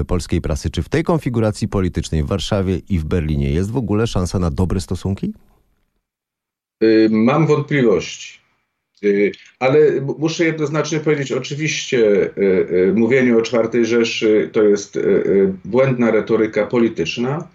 polskiej 0.07 0.40
prasy. 0.40 0.71
Czy 0.71 0.83
w 0.83 0.88
tej 0.88 1.04
konfiguracji 1.04 1.69
politycznej 1.69 2.23
w 2.23 2.26
Warszawie 2.26 2.78
i 2.88 2.99
w 2.99 3.04
Berlinie 3.04 3.50
jest 3.50 3.71
w 3.71 3.76
ogóle 3.76 4.07
szansa 4.07 4.38
na 4.38 4.50
dobre 4.50 4.80
stosunki? 4.80 5.33
Y, 6.83 7.09
Mam 7.11 7.47
wątpliwości. 7.47 8.39
Y, 9.04 9.33
Ale 9.59 9.78
muszę 10.19 10.45
jednoznacznie 10.45 11.00
powiedzieć, 11.00 11.33
oczywiście 11.33 11.99
y, 11.99 12.30
y, 12.88 12.92
mówienie 12.97 13.37
o 13.37 13.42
czwartej 13.42 13.87
Rzeszy 13.87 14.49
to 14.52 14.62
jest 14.62 14.99
błędna 15.64 16.11
retoryka 16.11 16.66
polityczna. 16.66 17.49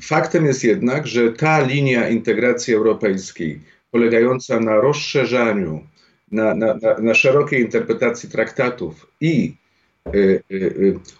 Faktem 0.00 0.46
jest 0.46 0.64
jednak, 0.64 1.06
że 1.06 1.32
ta 1.32 1.66
linia 1.66 2.08
integracji 2.08 2.74
europejskiej, 2.74 3.60
polegająca 3.90 4.60
na 4.60 4.76
rozszerzaniu, 4.76 5.86
na, 6.32 6.54
na, 6.54 6.74
na, 6.98 7.14
szerokiej 7.14 7.60
interpretacji 7.60 8.28
traktatów 8.28 9.06
i 9.20 9.54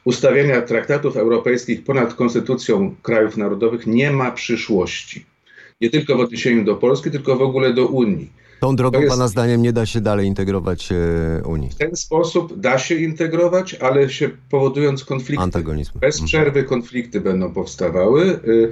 ustawienia 0.04 0.62
traktatów 0.62 1.16
europejskich 1.16 1.84
ponad 1.84 2.14
konstytucją 2.14 2.94
krajów 3.02 3.36
narodowych, 3.36 3.86
nie 3.86 4.10
ma 4.10 4.32
przyszłości 4.32 5.24
nie 5.80 5.90
tylko 5.90 6.16
w 6.16 6.20
odniesieniu 6.20 6.64
do 6.64 6.74
Polski, 6.74 7.10
tylko 7.10 7.36
w 7.36 7.42
ogóle 7.42 7.72
do 7.72 7.86
Unii. 7.86 8.30
Tą 8.60 8.76
drogą, 8.76 9.00
jest- 9.00 9.10
pana 9.10 9.28
zdaniem, 9.28 9.62
nie 9.62 9.72
da 9.72 9.86
się 9.86 10.00
dalej 10.00 10.26
integrować 10.26 10.92
e, 10.92 11.42
Unii. 11.46 11.70
W 11.70 11.74
ten 11.74 11.96
sposób 11.96 12.60
da 12.60 12.78
się 12.78 12.94
integrować, 12.94 13.74
ale 13.74 14.10
się 14.10 14.30
powodując 14.50 15.04
konflikty. 15.04 15.42
Antagonizm. 15.42 15.92
Bez 15.98 16.14
Mhm. 16.16 16.26
przerwy 16.26 16.64
konflikty 16.64 17.20
będą 17.20 17.52
powstawały 17.52 18.22
y, 18.24 18.68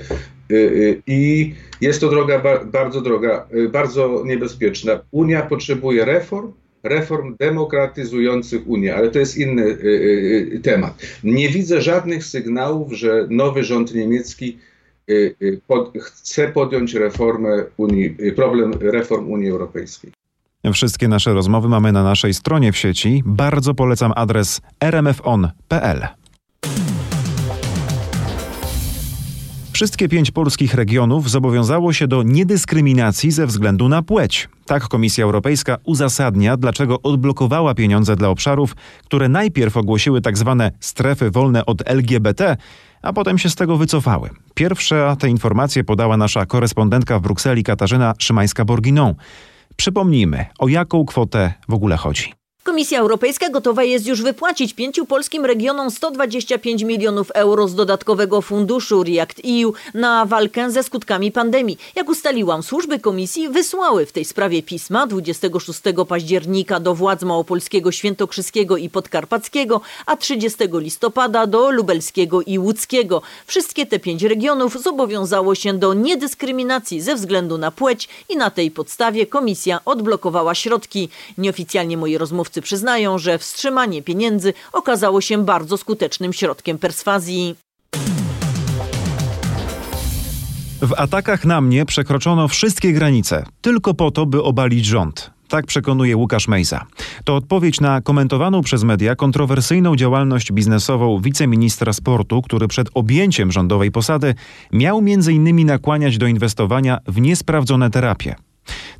y, 0.50 0.54
y, 0.56 1.02
i 1.06 1.54
jest 1.80 2.00
to 2.00 2.08
droga 2.08 2.38
ba- 2.38 2.64
bardzo 2.64 3.00
droga, 3.00 3.46
bardzo 3.72 4.22
niebezpieczna. 4.26 5.00
Unia 5.10 5.42
potrzebuje 5.42 6.04
reform, 6.04 6.52
reform 6.82 7.36
demokratyzujących 7.40 8.68
Unię, 8.68 8.94
ale 8.96 9.10
to 9.10 9.18
jest 9.18 9.36
inny 9.38 9.76
temat. 10.62 11.02
Nie 11.24 11.48
widzę 11.48 11.82
żadnych 11.82 12.24
sygnałów, 12.24 12.92
że 12.92 13.26
nowy 13.30 13.64
rząd 13.64 13.94
niemiecki 13.94 14.58
pod, 15.66 15.92
chce 16.00 16.48
podjąć 16.48 16.94
reformę 16.94 17.64
Unii, 17.76 18.16
y, 18.20 18.32
problem 18.32 18.72
reform 18.80 19.30
Unii 19.30 19.50
Europejskiej. 19.50 20.12
Wszystkie 20.72 21.08
nasze 21.08 21.32
rozmowy 21.34 21.68
mamy 21.68 21.92
na 21.92 22.02
naszej 22.02 22.34
stronie 22.34 22.72
w 22.72 22.76
sieci. 22.76 23.22
Bardzo 23.26 23.74
polecam 23.74 24.12
adres 24.16 24.60
rmfon.pl. 24.84 26.21
Wszystkie 29.82 30.08
pięć 30.08 30.30
polskich 30.30 30.74
regionów 30.74 31.30
zobowiązało 31.30 31.92
się 31.92 32.08
do 32.08 32.22
niedyskryminacji 32.22 33.30
ze 33.30 33.46
względu 33.46 33.88
na 33.88 34.02
płeć. 34.02 34.48
Tak 34.66 34.88
Komisja 34.88 35.24
Europejska 35.24 35.76
uzasadnia, 35.84 36.56
dlaczego 36.56 37.02
odblokowała 37.02 37.74
pieniądze 37.74 38.16
dla 38.16 38.28
obszarów, 38.28 38.76
które 39.04 39.28
najpierw 39.28 39.76
ogłosiły 39.76 40.20
tak 40.20 40.38
zwane 40.38 40.72
strefy 40.80 41.30
wolne 41.30 41.66
od 41.66 41.88
LGBT, 41.88 42.56
a 43.02 43.12
potem 43.12 43.38
się 43.38 43.50
z 43.50 43.54
tego 43.54 43.76
wycofały. 43.76 44.30
Pierwsza 44.54 45.16
te 45.16 45.28
informacje 45.28 45.84
podała 45.84 46.16
nasza 46.16 46.46
korespondentka 46.46 47.18
w 47.18 47.22
Brukseli 47.22 47.64
Katarzyna 47.64 48.14
Szymańska-Borginą. 48.18 49.14
Przypomnijmy, 49.76 50.46
o 50.58 50.68
jaką 50.68 51.04
kwotę 51.04 51.52
w 51.68 51.74
ogóle 51.74 51.96
chodzi. 51.96 52.41
Komisja 52.64 53.00
Europejska 53.00 53.50
gotowa 53.50 53.82
jest 53.82 54.06
już 54.06 54.22
wypłacić 54.22 54.74
pięciu 54.74 55.06
polskim 55.06 55.44
regionom 55.44 55.90
125 55.90 56.82
milionów 56.82 57.30
euro 57.30 57.68
z 57.68 57.74
dodatkowego 57.74 58.42
funduszu 58.42 59.02
React 59.02 59.40
EU 59.44 59.72
na 59.94 60.26
walkę 60.26 60.70
ze 60.70 60.82
skutkami 60.82 61.32
pandemii. 61.32 61.78
Jak 61.94 62.08
ustaliłam, 62.08 62.62
służby 62.62 62.98
komisji 62.98 63.48
wysłały 63.48 64.06
w 64.06 64.12
tej 64.12 64.24
sprawie 64.24 64.62
pisma 64.62 65.06
26 65.06 65.80
października 66.08 66.80
do 66.80 66.94
władz 66.94 67.22
małopolskiego, 67.22 67.92
świętokrzyskiego 67.92 68.76
i 68.76 68.88
podkarpackiego, 68.90 69.80
a 70.06 70.16
30 70.16 70.58
listopada 70.72 71.46
do 71.46 71.70
lubelskiego 71.70 72.42
i 72.42 72.58
łódzkiego. 72.58 73.22
Wszystkie 73.46 73.86
te 73.86 73.98
pięć 73.98 74.22
regionów 74.22 74.82
zobowiązało 74.82 75.54
się 75.54 75.74
do 75.74 75.94
niedyskryminacji 75.94 77.00
ze 77.00 77.14
względu 77.14 77.58
na 77.58 77.70
płeć 77.70 78.08
i 78.28 78.36
na 78.36 78.50
tej 78.50 78.70
podstawie 78.70 79.26
komisja 79.26 79.80
odblokowała 79.84 80.54
środki. 80.54 81.08
Nieoficjalnie 81.38 81.96
moi 81.96 82.18
rozmówcy 82.18 82.51
przyznają, 82.60 83.18
że 83.18 83.38
wstrzymanie 83.38 84.02
pieniędzy 84.02 84.52
okazało 84.72 85.20
się 85.20 85.44
bardzo 85.44 85.76
skutecznym 85.76 86.32
środkiem 86.32 86.78
perswazji. 86.78 87.56
W 90.82 90.92
atakach 90.96 91.44
na 91.44 91.60
mnie 91.60 91.86
przekroczono 91.86 92.48
wszystkie 92.48 92.92
granice, 92.92 93.44
tylko 93.60 93.94
po 93.94 94.10
to, 94.10 94.26
by 94.26 94.42
obalić 94.42 94.84
rząd. 94.84 95.30
Tak 95.48 95.66
przekonuje 95.66 96.16
Łukasz 96.16 96.48
Mejza. 96.48 96.86
To 97.24 97.36
odpowiedź 97.36 97.80
na 97.80 98.00
komentowaną 98.00 98.62
przez 98.62 98.84
media 98.84 99.16
kontrowersyjną 99.16 99.96
działalność 99.96 100.52
biznesową 100.52 101.20
wiceministra 101.20 101.92
sportu, 101.92 102.42
który 102.42 102.68
przed 102.68 102.88
objęciem 102.94 103.52
rządowej 103.52 103.90
posady 103.90 104.34
miał 104.72 104.98
m.in. 104.98 105.66
nakłaniać 105.66 106.18
do 106.18 106.26
inwestowania 106.26 106.98
w 107.06 107.20
niesprawdzone 107.20 107.90
terapie. 107.90 108.34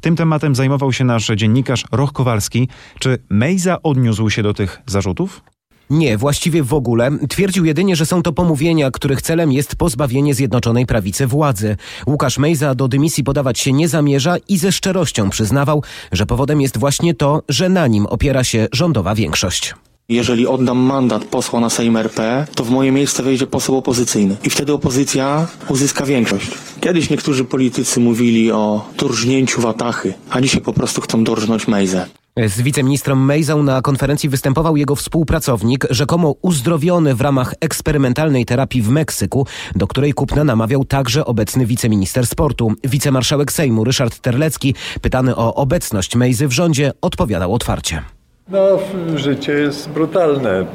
Tym 0.00 0.16
tematem 0.16 0.54
zajmował 0.54 0.92
się 0.92 1.04
nasz 1.04 1.26
dziennikarz 1.36 1.84
Roch 1.92 2.12
Kowalski. 2.12 2.68
Czy 2.98 3.18
Mejza 3.30 3.82
odniósł 3.82 4.30
się 4.30 4.42
do 4.42 4.54
tych 4.54 4.82
zarzutów? 4.86 5.42
Nie, 5.90 6.18
właściwie 6.18 6.62
w 6.62 6.74
ogóle. 6.74 7.10
Twierdził 7.28 7.64
jedynie, 7.64 7.96
że 7.96 8.06
są 8.06 8.22
to 8.22 8.32
pomówienia, 8.32 8.90
których 8.90 9.22
celem 9.22 9.52
jest 9.52 9.76
pozbawienie 9.76 10.34
Zjednoczonej 10.34 10.86
Prawicy 10.86 11.26
władzy. 11.26 11.76
Łukasz 12.06 12.38
Mejza 12.38 12.74
do 12.74 12.88
dymisji 12.88 13.24
podawać 13.24 13.58
się 13.58 13.72
nie 13.72 13.88
zamierza 13.88 14.36
i 14.48 14.58
ze 14.58 14.72
szczerością 14.72 15.30
przyznawał, 15.30 15.82
że 16.12 16.26
powodem 16.26 16.60
jest 16.60 16.78
właśnie 16.78 17.14
to, 17.14 17.42
że 17.48 17.68
na 17.68 17.86
nim 17.86 18.06
opiera 18.06 18.44
się 18.44 18.68
rządowa 18.72 19.14
większość. 19.14 19.74
Jeżeli 20.12 20.46
oddam 20.46 20.78
mandat 20.78 21.24
posła 21.24 21.60
na 21.60 21.70
Sejm 21.70 21.96
RP, 21.96 22.46
to 22.54 22.64
w 22.64 22.70
moje 22.70 22.92
miejsce 22.92 23.22
wejdzie 23.22 23.46
poseł 23.46 23.76
opozycyjny 23.76 24.36
i 24.44 24.50
wtedy 24.50 24.72
opozycja 24.72 25.46
uzyska 25.68 26.06
większość. 26.06 26.50
Kiedyś 26.80 27.10
niektórzy 27.10 27.44
politycy 27.44 28.00
mówili 28.00 28.52
o 28.52 28.88
dorżnięciu 28.98 29.60
watachy, 29.60 30.14
a 30.30 30.40
dzisiaj 30.40 30.60
po 30.60 30.72
prostu 30.72 31.00
chcą 31.00 31.24
dorżnąć 31.24 31.68
Mejzę. 31.68 32.06
Z 32.36 32.60
wiceministrem 32.60 33.24
Mejzą 33.24 33.62
na 33.62 33.82
konferencji 33.82 34.28
występował 34.28 34.76
jego 34.76 34.96
współpracownik, 34.96 35.86
rzekomo 35.90 36.34
uzdrowiony 36.42 37.14
w 37.14 37.20
ramach 37.20 37.54
eksperymentalnej 37.60 38.44
terapii 38.44 38.82
w 38.82 38.88
Meksyku, 38.88 39.46
do 39.74 39.86
której 39.86 40.12
kupna 40.12 40.44
namawiał 40.44 40.84
także 40.84 41.24
obecny 41.24 41.66
wiceminister 41.66 42.26
sportu. 42.26 42.72
Wicemarszałek 42.84 43.52
Sejmu 43.52 43.84
Ryszard 43.84 44.18
Terlecki, 44.18 44.74
pytany 45.00 45.36
o 45.36 45.54
obecność 45.54 46.16
Mejzy 46.16 46.48
w 46.48 46.52
rządzie, 46.52 46.92
odpowiadał 47.00 47.54
otwarcie. 47.54 48.02
No, 48.48 48.78
życie 49.16 49.52
jest 49.52 49.88
brutalne. 49.88 50.66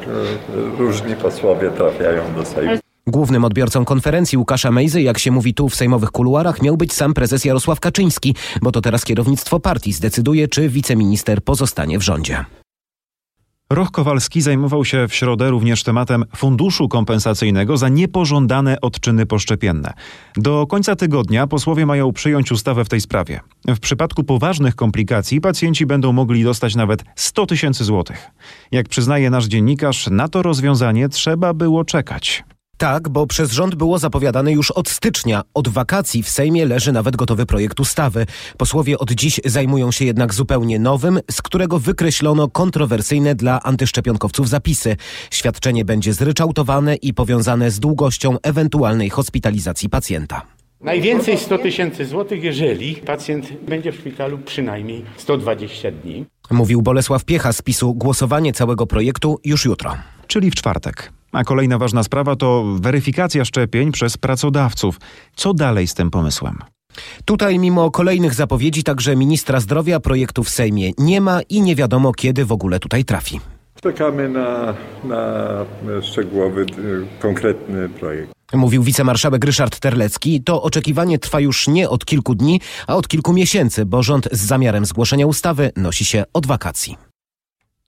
Różni 0.77 1.15
posłowie 1.15 1.71
trafiają 1.71 2.33
do 2.35 2.45
Sejmu. 2.45 2.77
Głównym 3.07 3.45
odbiorcą 3.45 3.85
konferencji 3.85 4.37
Łukasza 4.37 4.71
Mejzy, 4.71 5.01
jak 5.01 5.19
się 5.19 5.31
mówi 5.31 5.53
tu 5.53 5.69
w 5.69 5.75
sejmowych 5.75 6.11
kuluarach, 6.11 6.61
miał 6.61 6.77
być 6.77 6.93
sam 6.93 7.13
prezes 7.13 7.45
Jarosław 7.45 7.79
Kaczyński, 7.79 8.35
bo 8.61 8.71
to 8.71 8.81
teraz 8.81 9.05
kierownictwo 9.05 9.59
partii 9.59 9.93
zdecyduje, 9.93 10.47
czy 10.47 10.69
wiceminister 10.69 11.43
pozostanie 11.43 11.99
w 11.99 12.01
rządzie. 12.01 12.45
Roch 13.69 13.91
Kowalski 13.91 14.41
zajmował 14.41 14.85
się 14.85 15.07
w 15.07 15.15
środę 15.15 15.49
również 15.49 15.83
tematem 15.83 16.25
funduszu 16.35 16.89
kompensacyjnego 16.89 17.77
za 17.77 17.89
niepożądane 17.89 18.81
odczyny 18.81 19.25
poszczepienne. 19.25 19.93
Do 20.35 20.67
końca 20.67 20.95
tygodnia 20.95 21.47
posłowie 21.47 21.85
mają 21.85 22.13
przyjąć 22.13 22.51
ustawę 22.51 22.85
w 22.85 22.89
tej 22.89 23.01
sprawie. 23.01 23.39
W 23.67 23.79
przypadku 23.79 24.23
poważnych 24.23 24.75
komplikacji 24.75 25.41
pacjenci 25.41 25.85
będą 25.85 26.11
mogli 26.11 26.43
dostać 26.43 26.75
nawet 26.75 27.03
100 27.15 27.45
tysięcy 27.45 27.83
złotych. 27.83 28.31
Jak 28.71 28.89
przyznaje 28.89 29.29
nasz 29.29 29.45
dziennikarz, 29.45 30.07
na 30.07 30.27
to 30.27 30.41
rozwiązanie 30.41 31.09
trzeba 31.09 31.53
było 31.53 31.85
czekać. 31.85 32.43
Tak, 32.77 33.09
bo 33.09 33.27
przez 33.27 33.51
rząd 33.51 33.75
było 33.75 33.99
zapowiadane 33.99 34.51
już 34.51 34.71
od 34.71 34.89
stycznia. 34.89 35.41
Od 35.53 35.67
wakacji 35.67 36.23
w 36.23 36.29
Sejmie 36.29 36.65
leży 36.65 36.91
nawet 36.91 37.15
gotowy 37.15 37.45
projekt 37.45 37.79
ustawy. 37.79 38.25
Posłowie 38.57 38.99
od 38.99 39.11
dziś 39.11 39.39
zajmują 39.45 39.91
się 39.91 40.05
jednak 40.05 40.33
zupełnie 40.33 40.79
nowym, 40.79 41.19
z 41.31 41.41
którego 41.41 41.79
wykreślono 41.79 42.47
kontrowersyjne 42.47 43.35
dla 43.35 43.63
antyszczepionkowców 43.63 44.49
zapisy. 44.49 44.95
Świadczenie 45.31 45.85
będzie 45.85 46.13
zryczałtowane 46.13 46.95
i 46.95 47.13
powiązane 47.13 47.71
z 47.71 47.79
długością 47.79 48.37
ewentualnej 48.43 49.09
hospitalizacji 49.09 49.89
pacjenta. 49.89 50.41
Najwięcej 50.81 51.37
100 51.37 51.57
tysięcy 51.57 52.05
złotych, 52.05 52.43
jeżeli 52.43 52.95
pacjent 52.95 53.53
będzie 53.67 53.91
w 53.91 53.95
szpitalu 53.95 54.37
przynajmniej 54.37 55.05
120 55.17 55.91
dni. 55.91 56.25
Mówił 56.51 56.81
Bolesław 56.81 57.25
Piecha 57.25 57.53
z 57.53 57.61
PiSu. 57.61 57.93
Głosowanie 57.93 58.53
całego 58.53 58.87
projektu 58.87 59.39
już 59.45 59.65
jutro. 59.65 59.97
Czyli 60.27 60.51
w 60.51 60.55
czwartek. 60.55 61.11
A 61.37 61.43
kolejna 61.43 61.77
ważna 61.77 62.03
sprawa 62.03 62.35
to 62.35 62.63
weryfikacja 62.79 63.45
szczepień 63.45 63.91
przez 63.91 64.17
pracodawców. 64.17 64.99
Co 65.35 65.53
dalej 65.53 65.87
z 65.87 65.93
tym 65.93 66.11
pomysłem? 66.11 66.57
Tutaj 67.25 67.59
mimo 67.59 67.91
kolejnych 67.91 68.33
zapowiedzi 68.33 68.83
także 68.83 69.15
ministra 69.15 69.59
zdrowia 69.59 69.99
projektu 69.99 70.43
w 70.43 70.49
Sejmie 70.49 70.91
nie 70.97 71.21
ma 71.21 71.41
i 71.41 71.61
nie 71.61 71.75
wiadomo 71.75 72.11
kiedy 72.11 72.45
w 72.45 72.51
ogóle 72.51 72.79
tutaj 72.79 73.05
trafi. 73.05 73.39
Czekamy 73.81 74.29
na, 74.29 74.73
na 75.03 75.65
szczegółowy, 76.01 76.65
konkretny 77.19 77.89
projekt. 77.89 78.31
Mówił 78.53 78.83
wicemarszałek 78.83 79.45
Ryszard 79.45 79.79
Terlecki. 79.79 80.43
To 80.43 80.61
oczekiwanie 80.61 81.19
trwa 81.19 81.39
już 81.39 81.67
nie 81.67 81.89
od 81.89 82.05
kilku 82.05 82.35
dni, 82.35 82.61
a 82.87 82.95
od 82.95 83.07
kilku 83.07 83.33
miesięcy, 83.33 83.85
bo 83.85 84.03
rząd 84.03 84.29
z 84.31 84.45
zamiarem 84.45 84.85
zgłoszenia 84.85 85.27
ustawy 85.27 85.71
nosi 85.75 86.05
się 86.05 86.23
od 86.33 86.47
wakacji. 86.47 87.06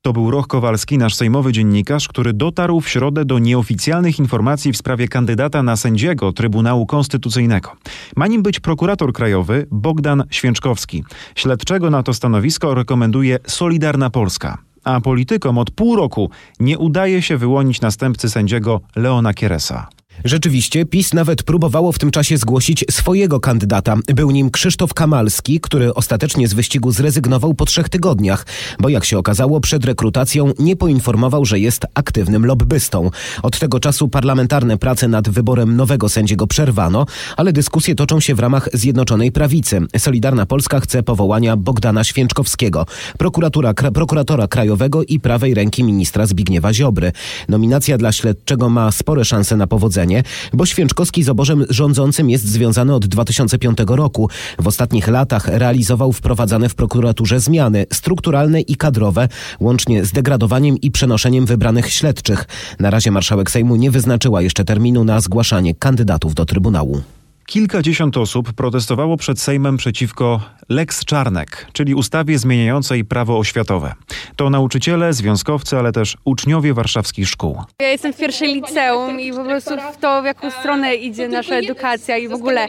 To 0.01 0.13
był 0.13 0.32
Roch 0.32 0.48
Kowalski, 0.48 0.98
nasz 0.98 1.15
sejmowy 1.15 1.51
dziennikarz, 1.51 2.08
który 2.08 2.34
dotarł 2.34 2.82
w 2.82 2.89
środę 2.89 3.25
do 3.25 3.39
nieoficjalnych 3.39 4.20
informacji 4.20 4.72
w 4.72 4.77
sprawie 4.77 5.08
kandydata 5.08 5.63
na 5.63 5.75
sędziego 5.75 6.34
Trybunału 6.34 6.86
Konstytucyjnego. 6.86 7.72
Ma 8.15 8.27
nim 8.27 8.44
być 8.44 8.60
prokurator 8.60 9.13
krajowy 9.13 9.68
Bogdan 9.72 10.24
Święczkowski. 10.29 11.03
Śledczego 11.36 11.89
na 11.89 12.03
to 12.03 12.13
stanowisko 12.13 12.74
rekomenduje 12.74 13.39
Solidarna 13.48 14.10
Polska. 14.10 14.58
A 14.84 15.01
politykom 15.01 15.58
od 15.58 15.72
pół 15.72 15.96
roku 15.96 16.29
nie 16.60 16.77
udaje 16.77 17.22
się 17.22 17.38
wyłonić 17.38 17.82
następcy 17.82 18.29
sędziego 18.29 18.82
Leona 18.96 19.34
Kieresa. 19.34 19.88
Rzeczywiście 20.26 20.86
PiS 20.86 21.14
nawet 21.14 21.44
próbowało 21.44 21.92
w 21.92 22.00
tym 22.00 22.12
czasie 22.12 22.38
zgłosić 22.38 22.86
swojego 22.92 23.40
kandydata. 23.40 23.96
Był 24.16 24.32
nim 24.32 24.50
Krzysztof 24.50 24.94
Kamalski, 24.94 25.60
który 25.60 25.94
ostatecznie 25.94 26.48
z 26.48 26.54
wyścigu 26.54 26.92
zrezygnował 26.92 27.54
po 27.54 27.66
trzech 27.66 27.90
tygodniach, 27.90 28.46
bo 28.80 28.90
jak 28.90 29.06
się 29.06 29.18
okazało 29.18 29.62
przed 29.62 29.86
rekrutacją 29.86 30.52
nie 30.60 30.76
poinformował, 30.76 31.46
że 31.46 31.60
jest 31.60 31.86
aktywnym 31.94 32.46
lobbystą. 32.46 33.10
Od 33.44 33.60
tego 33.60 33.80
czasu 33.80 34.08
parlamentarne 34.08 34.78
prace 34.78 35.08
nad 35.08 35.30
wyborem 35.30 35.76
nowego 35.76 36.10
sędziego 36.10 36.48
przerwano, 36.48 37.06
ale 37.38 37.54
dyskusje 37.54 37.96
toczą 37.96 38.20
się 38.20 38.36
w 38.36 38.40
ramach 38.40 38.70
Zjednoczonej 38.74 39.32
Prawicy. 39.32 39.82
Solidarna 39.98 40.46
Polska 40.46 40.80
chce 40.80 41.04
powołania 41.04 41.58
Bogdana 41.58 42.04
Święczkowskiego, 42.04 42.86
prokuratura, 43.18 43.74
kra, 43.74 43.92
prokuratora 43.92 44.48
krajowego 44.48 45.04
i 45.04 45.20
prawej 45.20 45.54
ręki 45.54 45.84
ministra 45.84 46.26
Zbigniewa 46.26 46.74
Ziobry. 46.74 47.12
Nominacja 47.50 47.98
dla 47.98 48.12
śledczego 48.12 48.70
ma 48.70 48.92
spore 48.92 49.26
szanse 49.26 49.58
na 49.58 49.68
powodzenie 49.68 50.09
bo 50.54 50.66
Święczkowski 50.66 51.24
z 51.24 51.30
obożem 51.30 51.66
rządzącym 51.70 52.30
jest 52.30 52.46
związany 52.46 52.96
od 52.96 53.06
2005 53.06 53.78
roku. 53.88 54.30
W 54.60 54.68
ostatnich 54.68 55.08
latach 55.08 55.48
realizował 55.48 56.13
wprowadzane 56.13 56.70
w 56.70 56.75
prokuraturze 56.75 57.39
zmiany 57.39 57.86
strukturalne 57.94 58.62
i 58.62 58.75
kadrowe, 58.75 59.30
łącznie 59.60 60.06
z 60.06 60.12
degradowaniem 60.12 60.78
i 60.78 60.92
przenoszeniem 60.92 61.46
wybranych 61.46 61.92
śledczych. 61.92 62.46
Na 62.80 62.89
razie 62.89 63.12
marszałek 63.12 63.51
Sejmu 63.51 63.75
nie 63.75 63.92
wyznaczyła 63.92 64.42
jeszcze 64.42 64.66
terminu 64.66 65.04
na 65.04 65.22
zgłaszanie 65.22 65.75
kandydatów 65.75 66.36
do 66.36 66.46
Trybunału. 66.46 67.01
Kilkadziesiąt 67.50 68.18
osób 68.18 68.53
protestowało 68.53 69.18
przed 69.18 69.39
Sejmem 69.39 69.77
przeciwko 69.77 70.41
Lex 70.70 71.06
Czarnek, 71.06 71.68
czyli 71.74 71.96
ustawie 71.96 72.39
zmieniającej 72.39 73.06
prawo 73.06 73.38
oświatowe. 73.38 73.94
To 74.36 74.50
nauczyciele, 74.50 75.13
związkowcy, 75.13 75.77
ale 75.77 75.91
też 75.91 76.18
uczniowie 76.25 76.74
warszawskich 76.74 77.27
szkół. 77.27 77.63
Ja 77.82 77.88
jestem 77.88 78.13
w 78.13 78.18
pierwszej 78.18 78.53
liceum 78.53 79.20
i 79.20 79.34
po 79.34 79.44
prostu 79.44 79.72
w 79.94 79.98
to, 79.98 80.22
w 80.22 80.25
jaką 80.25 80.51
stronę 80.51 80.96
idzie 80.96 81.27
nasza 81.27 81.55
edukacja 81.55 82.18
i 82.18 82.27
w 82.27 82.33
ogóle 82.33 82.68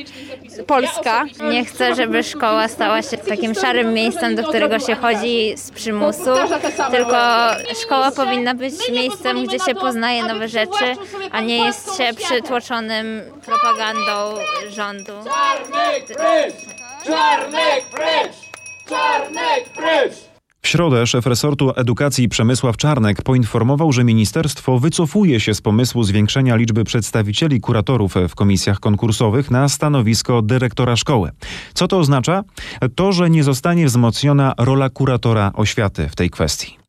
Polska. 0.67 1.25
Nie 1.51 1.65
chcę, 1.65 1.95
żeby 1.95 2.23
szkoła 2.23 2.69
stała 2.69 3.03
się 3.03 3.17
takim 3.17 3.55
szarym 3.55 3.95
miejscem, 3.95 4.37
do 4.37 4.43
którego 4.43 4.79
się 4.79 4.95
chodzi 4.95 5.53
z 5.57 5.71
przymusu, 5.71 6.31
tylko 6.91 7.17
szkoła 7.83 8.11
powinna 8.11 8.55
być 8.55 8.75
miejscem, 8.93 9.47
gdzie 9.47 9.59
się 9.59 9.75
poznaje 9.75 10.25
nowe 10.25 10.49
rzeczy, 10.49 10.97
a 11.31 11.41
nie 11.41 11.57
jest 11.57 11.97
się 11.97 12.11
przytłoczonym 12.17 13.07
propagandą 13.47 14.41
rządu. 14.71 15.13
Czarnek 15.25 16.07
precz! 16.07 16.55
Czarnek 17.07 17.85
precz! 17.91 18.37
Czarnek 18.89 19.69
precz! 19.77 20.31
W 20.63 20.69
środę 20.69 21.07
szef 21.07 21.27
resortu 21.27 21.73
edukacji 21.77 22.29
Przemysław 22.29 22.77
Czarnek 22.77 23.23
poinformował, 23.23 23.93
że 23.93 24.05
ministerstwo 24.05 24.79
wycofuje 24.79 25.41
się 25.41 25.55
z 25.55 25.61
pomysłu 25.61 26.03
zwiększenia 26.03 26.57
liczby 26.57 26.85
przedstawicieli 26.85 27.61
kuratorów 27.61 28.15
w 28.29 28.35
komisjach 28.35 28.81
konkursowych 28.81 29.51
na 29.51 29.69
stanowisko 29.69 30.43
dyrektora 30.43 30.97
szkoły. 30.97 31.31
Co 31.75 31.89
to 31.89 31.99
oznacza? 31.99 32.43
To, 32.95 33.13
że 33.13 33.31
nie 33.31 33.45
zostanie 33.45 33.87
wzmocniona 33.87 34.55
rola 34.59 34.91
kuratora 34.91 35.53
oświaty 35.55 36.09
w 36.09 36.17
tej 36.17 36.31
kwestii. 36.31 36.80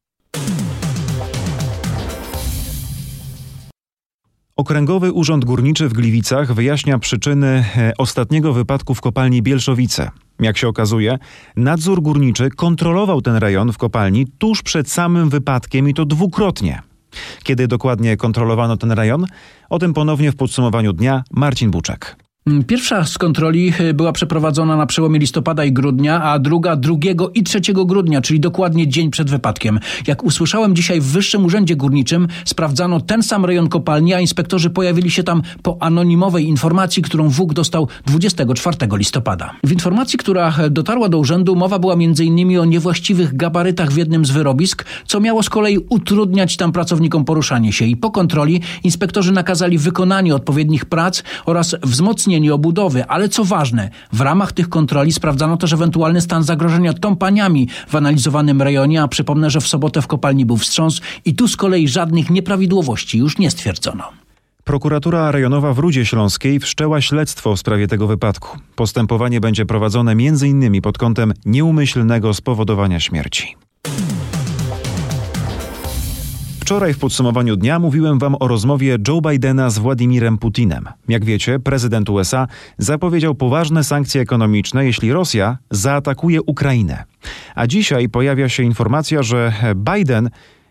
Okręgowy 4.61 5.11
Urząd 5.11 5.45
Górniczy 5.45 5.89
w 5.89 5.93
Gliwicach 5.93 6.53
wyjaśnia 6.53 6.99
przyczyny 6.99 7.65
ostatniego 7.97 8.53
wypadku 8.53 8.95
w 8.95 9.01
kopalni 9.01 9.41
Bielszowice. 9.41 10.11
Jak 10.39 10.57
się 10.57 10.67
okazuje, 10.67 11.19
nadzór 11.55 12.01
górniczy 12.01 12.49
kontrolował 12.49 13.21
ten 13.21 13.35
rejon 13.35 13.73
w 13.73 13.77
kopalni 13.77 14.27
tuż 14.27 14.61
przed 14.61 14.89
samym 14.91 15.29
wypadkiem 15.29 15.89
i 15.89 15.93
to 15.93 16.05
dwukrotnie. 16.05 16.81
Kiedy 17.43 17.67
dokładnie 17.67 18.17
kontrolowano 18.17 18.77
ten 18.77 18.91
rejon? 18.91 19.25
O 19.69 19.79
tym 19.79 19.93
ponownie 19.93 20.31
w 20.31 20.35
podsumowaniu 20.35 20.93
dnia 20.93 21.23
Marcin 21.31 21.71
Buczek. 21.71 22.15
Pierwsza 22.67 23.05
z 23.05 23.17
kontroli 23.17 23.73
była 23.93 24.11
przeprowadzona 24.11 24.77
na 24.77 24.85
przełomie 24.85 25.19
listopada 25.19 25.65
i 25.65 25.71
grudnia, 25.71 26.23
a 26.23 26.39
druga 26.39 26.75
2 26.75 26.95
i 27.33 27.43
3 27.43 27.61
grudnia, 27.73 28.21
czyli 28.21 28.39
dokładnie 28.39 28.87
dzień 28.87 29.11
przed 29.11 29.29
wypadkiem. 29.29 29.79
Jak 30.07 30.23
usłyszałem 30.23 30.75
dzisiaj 30.75 31.01
w 31.01 31.05
Wyższym 31.05 31.45
Urzędzie 31.45 31.75
Górniczym, 31.75 32.27
sprawdzano 32.45 33.01
ten 33.01 33.23
sam 33.23 33.45
rejon 33.45 33.69
kopalni, 33.69 34.13
a 34.13 34.19
inspektorzy 34.19 34.69
pojawili 34.69 35.11
się 35.11 35.23
tam 35.23 35.41
po 35.61 35.77
anonimowej 35.79 36.47
informacji, 36.47 37.03
którą 37.03 37.29
WUG 37.29 37.53
dostał 37.53 37.87
24 38.05 38.77
listopada. 38.97 39.53
W 39.63 39.71
informacji, 39.71 40.19
która 40.19 40.53
dotarła 40.69 41.09
do 41.09 41.17
urzędu, 41.17 41.55
mowa 41.55 41.79
była 41.79 41.93
m.in. 41.93 42.59
o 42.59 42.65
niewłaściwych 42.65 43.35
gabarytach 43.35 43.91
w 43.91 43.97
jednym 43.97 44.25
z 44.25 44.31
wyrobisk, 44.31 44.85
co 45.05 45.19
miało 45.19 45.43
z 45.43 45.49
kolei 45.49 45.77
utrudniać 45.89 46.57
tam 46.57 46.71
pracownikom 46.71 47.25
poruszanie 47.25 47.73
się. 47.73 47.85
I 47.85 47.97
po 47.97 48.11
kontroli 48.11 48.61
inspektorzy 48.83 49.31
nakazali 49.31 49.77
wykonanie 49.77 50.35
odpowiednich 50.35 50.85
prac 50.85 51.23
oraz 51.45 51.75
wzmocnienie 51.83 52.30
wzmocnienie 52.31 52.53
obudowy, 52.53 53.05
ale 53.05 53.29
co 53.29 53.43
ważne, 53.43 53.89
w 54.13 54.21
ramach 54.21 54.51
tych 54.51 54.69
kontroli 54.69 55.11
sprawdzano 55.11 55.57
też 55.57 55.73
ewentualny 55.73 56.21
stan 56.21 56.43
zagrożenia 56.43 56.93
tąpaniami 56.93 57.67
w 57.87 57.95
analizowanym 57.95 58.61
rejonie, 58.61 59.01
a 59.01 59.07
przypomnę, 59.07 59.49
że 59.49 59.61
w 59.61 59.67
sobotę 59.67 60.01
w 60.01 60.07
kopalni 60.07 60.45
był 60.45 60.57
wstrząs 60.57 61.01
i 61.25 61.35
tu 61.35 61.47
z 61.47 61.57
kolei 61.57 61.87
żadnych 61.87 62.29
nieprawidłowości 62.29 63.17
już 63.17 63.37
nie 63.37 63.51
stwierdzono. 63.51 64.03
Prokuratura 64.63 65.31
rejonowa 65.31 65.73
w 65.73 65.79
Rudzie 65.79 66.05
Śląskiej 66.05 66.59
wszczęła 66.59 67.01
śledztwo 67.01 67.55
w 67.55 67.59
sprawie 67.59 67.87
tego 67.87 68.07
wypadku. 68.07 68.57
Postępowanie 68.75 69.39
będzie 69.41 69.65
prowadzone 69.65 70.11
m.in. 70.11 70.81
pod 70.81 70.97
kątem 70.97 71.33
nieumyślnego 71.45 72.33
spowodowania 72.33 72.99
śmierci. 72.99 73.55
Wczoraj 76.71 76.93
w 76.93 76.99
podsumowaniu 76.99 77.55
dnia 77.55 77.79
mówiłem 77.79 78.19
wam 78.19 78.35
o 78.39 78.47
rozmowie 78.47 78.97
Joe 79.07 79.21
Bidena 79.21 79.69
z 79.69 79.77
Władimirem 79.77 80.37
Putinem. 80.37 80.85
Jak 81.07 81.25
wiecie, 81.25 81.59
prezydent 81.59 82.09
USA 82.09 82.47
zapowiedział 82.77 83.35
poważne 83.35 83.83
sankcje 83.83 84.21
ekonomiczne, 84.21 84.85
jeśli 84.85 85.13
Rosja 85.13 85.57
zaatakuje 85.71 86.41
Ukrainę. 86.41 87.03
A 87.55 87.67
dzisiaj 87.67 88.09
pojawia 88.09 88.49
się 88.49 88.63
informacja, 88.63 89.23
że 89.23 89.53
Biden 89.75 90.29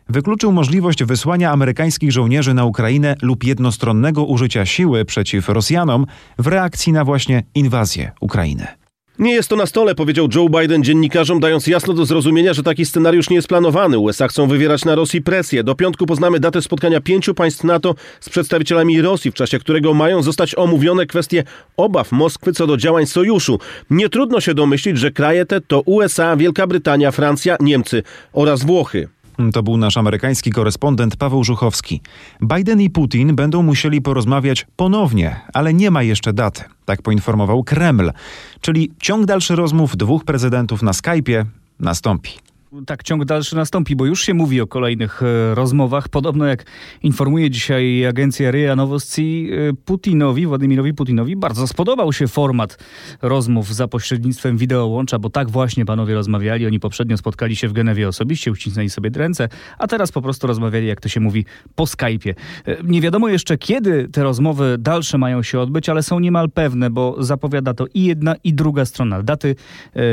wykluczył 0.08 0.52
możliwość 0.52 1.04
wysłania 1.04 1.52
amerykańskich 1.52 2.12
żołnierzy 2.12 2.54
na 2.54 2.64
Ukrainę 2.64 3.14
lub 3.22 3.44
jednostronnego 3.44 4.24
użycia 4.24 4.66
siły 4.66 5.04
przeciw 5.04 5.48
Rosjanom 5.48 6.06
w 6.38 6.46
reakcji 6.46 6.92
na 6.92 7.04
właśnie 7.04 7.42
inwazję 7.54 8.12
Ukrainy. 8.20 8.79
Nie 9.20 9.34
jest 9.34 9.48
to 9.48 9.56
na 9.56 9.66
stole, 9.66 9.94
powiedział 9.94 10.28
Joe 10.34 10.48
Biden 10.48 10.84
dziennikarzom, 10.84 11.40
dając 11.40 11.66
jasno 11.66 11.94
do 11.94 12.06
zrozumienia, 12.06 12.54
że 12.54 12.62
taki 12.62 12.86
scenariusz 12.86 13.30
nie 13.30 13.36
jest 13.36 13.48
planowany. 13.48 13.98
USA 13.98 14.28
chcą 14.28 14.46
wywierać 14.46 14.84
na 14.84 14.94
Rosji 14.94 15.22
presję. 15.22 15.64
Do 15.64 15.74
piątku 15.74 16.06
poznamy 16.06 16.40
datę 16.40 16.62
spotkania 16.62 17.00
pięciu 17.00 17.34
państw 17.34 17.64
NATO 17.64 17.94
z 18.20 18.28
przedstawicielami 18.28 19.02
Rosji, 19.02 19.30
w 19.30 19.34
czasie 19.34 19.58
którego 19.58 19.94
mają 19.94 20.22
zostać 20.22 20.54
omówione 20.54 21.06
kwestie 21.06 21.44
obaw 21.76 22.12
Moskwy 22.12 22.52
co 22.52 22.66
do 22.66 22.76
działań 22.76 23.06
sojuszu. 23.06 23.58
Nie 23.90 24.08
trudno 24.08 24.40
się 24.40 24.54
domyślić, 24.54 24.98
że 24.98 25.10
kraje 25.10 25.46
te 25.46 25.60
to 25.60 25.80
USA, 25.80 26.36
Wielka 26.36 26.66
Brytania, 26.66 27.10
Francja, 27.10 27.56
Niemcy 27.60 28.02
oraz 28.32 28.64
Włochy. 28.64 29.08
To 29.52 29.62
był 29.62 29.76
nasz 29.76 29.96
amerykański 29.96 30.50
korespondent 30.50 31.16
Paweł 31.16 31.44
Żuchowski. 31.44 32.00
Biden 32.42 32.80
i 32.80 32.90
Putin 32.90 33.36
będą 33.36 33.62
musieli 33.62 34.02
porozmawiać 34.02 34.66
ponownie, 34.76 35.40
ale 35.54 35.74
nie 35.74 35.90
ma 35.90 36.02
jeszcze 36.02 36.32
daty. 36.32 36.64
Tak 36.84 37.02
poinformował 37.02 37.64
Kreml. 37.64 38.12
Czyli 38.60 38.92
ciąg 39.00 39.26
dalszy 39.26 39.56
rozmów 39.56 39.96
dwóch 39.96 40.24
prezydentów 40.24 40.82
na 40.82 40.92
Skype'ie 40.92 41.44
nastąpi 41.80 42.49
tak 42.86 43.02
ciąg 43.02 43.24
dalszy 43.24 43.56
nastąpi, 43.56 43.96
bo 43.96 44.06
już 44.06 44.24
się 44.24 44.34
mówi 44.34 44.60
o 44.60 44.66
kolejnych 44.66 45.22
e, 45.22 45.54
rozmowach. 45.54 46.08
Podobno 46.08 46.46
jak 46.46 46.64
informuje 47.02 47.50
dzisiaj 47.50 48.06
agencja 48.06 48.50
RIA 48.50 48.76
Nowosti, 48.76 49.50
e, 49.52 49.72
Putinowi, 49.84 50.46
Władimirowi 50.46 50.94
Putinowi 50.94 51.36
bardzo 51.36 51.66
spodobał 51.66 52.12
się 52.12 52.28
format 52.28 52.78
rozmów 53.22 53.74
za 53.74 53.88
pośrednictwem 53.88 54.56
wideołącza, 54.56 55.18
bo 55.18 55.30
tak 55.30 55.50
właśnie 55.50 55.84
panowie 55.84 56.14
rozmawiali. 56.14 56.66
Oni 56.66 56.80
poprzednio 56.80 57.16
spotkali 57.16 57.56
się 57.56 57.68
w 57.68 57.72
Genewie 57.72 58.08
osobiście, 58.08 58.50
uścisnęli 58.50 58.90
sobie 58.90 59.10
ręce, 59.14 59.48
a 59.78 59.86
teraz 59.86 60.12
po 60.12 60.22
prostu 60.22 60.46
rozmawiali, 60.46 60.86
jak 60.86 61.00
to 61.00 61.08
się 61.08 61.20
mówi, 61.20 61.44
po 61.74 61.84
Skype'ie. 61.84 62.34
E, 62.66 62.76
nie 62.84 63.00
wiadomo 63.00 63.28
jeszcze, 63.28 63.58
kiedy 63.58 64.08
te 64.08 64.22
rozmowy 64.22 64.76
dalsze 64.78 65.18
mają 65.18 65.42
się 65.42 65.60
odbyć, 65.60 65.88
ale 65.88 66.02
są 66.02 66.20
niemal 66.20 66.50
pewne, 66.50 66.90
bo 66.90 67.16
zapowiada 67.18 67.74
to 67.74 67.86
i 67.94 68.04
jedna, 68.04 68.34
i 68.44 68.54
druga 68.54 68.84
strona. 68.84 69.22
Daty 69.22 69.56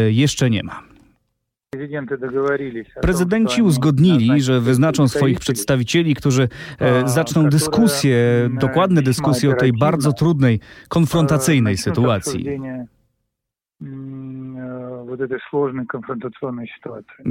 jeszcze 0.10 0.50
nie 0.50 0.64
ma. 0.64 0.87
Prezydenci 3.02 3.62
uzgodnili, 3.62 4.42
że 4.42 4.62
wyznaczą 4.62 5.08
swoich 5.08 5.40
przedstawicieli, 5.40 6.16
którzy 6.16 6.50
e, 6.80 7.10
zaczną 7.10 7.50
dyskusję, 7.50 8.50
dokładne 8.60 9.02
dyskusje 9.02 9.50
o 9.50 9.54
tej 9.54 9.74
bardzo 9.74 10.14
trudnej, 10.14 10.60
konfrontacyjnej 10.90 11.78
sytuacji. 11.78 12.60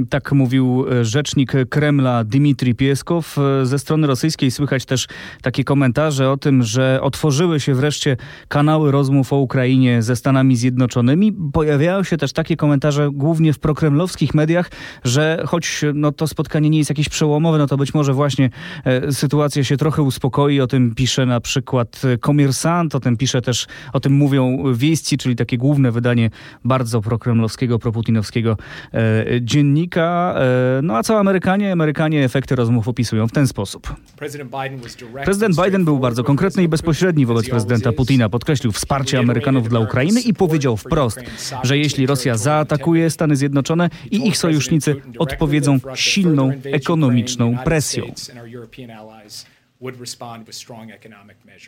Tak 0.09 0.31
mówił 0.31 0.85
e, 0.91 1.05
rzecznik 1.05 1.51
Kremla 1.69 2.23
Dmitrij 2.23 2.75
Pieskow. 2.75 3.37
E, 3.37 3.65
ze 3.65 3.79
strony 3.79 4.07
rosyjskiej 4.07 4.51
słychać 4.51 4.85
też 4.85 5.07
takie 5.41 5.63
komentarze 5.63 6.31
o 6.31 6.37
tym, 6.37 6.63
że 6.63 6.99
otworzyły 7.01 7.59
się 7.59 7.73
wreszcie 7.73 8.17
kanały 8.47 8.91
rozmów 8.91 9.33
o 9.33 9.37
Ukrainie 9.37 10.01
ze 10.01 10.15
Stanami 10.15 10.55
Zjednoczonymi. 10.55 11.33
Pojawiają 11.53 12.03
się 12.03 12.17
też 12.17 12.33
takie 12.33 12.55
komentarze 12.55 13.09
głównie 13.11 13.53
w 13.53 13.59
prokremlowskich 13.59 14.33
mediach, 14.33 14.71
że 15.03 15.43
choć 15.45 15.85
no, 15.93 16.11
to 16.11 16.27
spotkanie 16.27 16.69
nie 16.69 16.77
jest 16.77 16.89
jakieś 16.89 17.09
przełomowe, 17.09 17.57
no 17.57 17.67
to 17.67 17.77
być 17.77 17.93
może 17.93 18.13
właśnie 18.13 18.49
e, 18.85 19.11
sytuacja 19.11 19.63
się 19.63 19.77
trochę 19.77 20.01
uspokoi. 20.01 20.61
O 20.61 20.67
tym 20.67 20.95
pisze 20.95 21.25
na 21.25 21.41
przykład 21.41 22.01
Komersant, 22.19 22.95
o 22.95 22.99
tym 22.99 23.17
pisze 23.17 23.41
też, 23.41 23.67
o 23.93 23.99
tym 23.99 24.13
mówią 24.13 24.73
Wieści, 24.73 25.17
czyli 25.17 25.35
takie 25.35 25.57
główne 25.57 25.91
wydanie 25.91 26.29
bardzo 26.63 27.01
prokremlowskiego, 27.01 27.66
proputinowskiego 27.79 28.57
e, 28.93 29.25
dziennika. 29.41 30.35
E, 30.37 30.81
no 30.81 30.97
a 30.97 31.03
co 31.03 31.19
Amerykanie? 31.19 31.71
Amerykanie 31.71 32.23
efekty 32.23 32.55
rozmów 32.55 32.87
opisują 32.87 33.27
w 33.27 33.31
ten 33.31 33.47
sposób. 33.47 33.95
Prezydent 35.23 35.55
Biden 35.63 35.85
był 35.85 35.99
bardzo 35.99 36.23
konkretny 36.23 36.63
i 36.63 36.67
bezpośredni 36.67 37.25
wobec 37.25 37.49
prezydenta 37.49 37.91
Putina. 37.91 38.29
Podkreślił 38.29 38.71
wsparcie 38.71 39.19
Amerykanów 39.19 39.69
dla 39.69 39.79
Ukrainy 39.79 40.21
i 40.21 40.33
powiedział 40.33 40.77
wprost, 40.77 41.19
że 41.63 41.77
jeśli 41.77 42.05
Rosja 42.05 42.37
zaatakuje 42.37 43.09
Stany 43.09 43.35
Zjednoczone 43.35 43.89
i 44.11 44.27
ich 44.27 44.37
sojusznicy 44.37 44.95
odpowiedzą 45.19 45.79
silną 45.95 46.51
ekonomiczną 46.63 47.57
presją. 47.63 48.03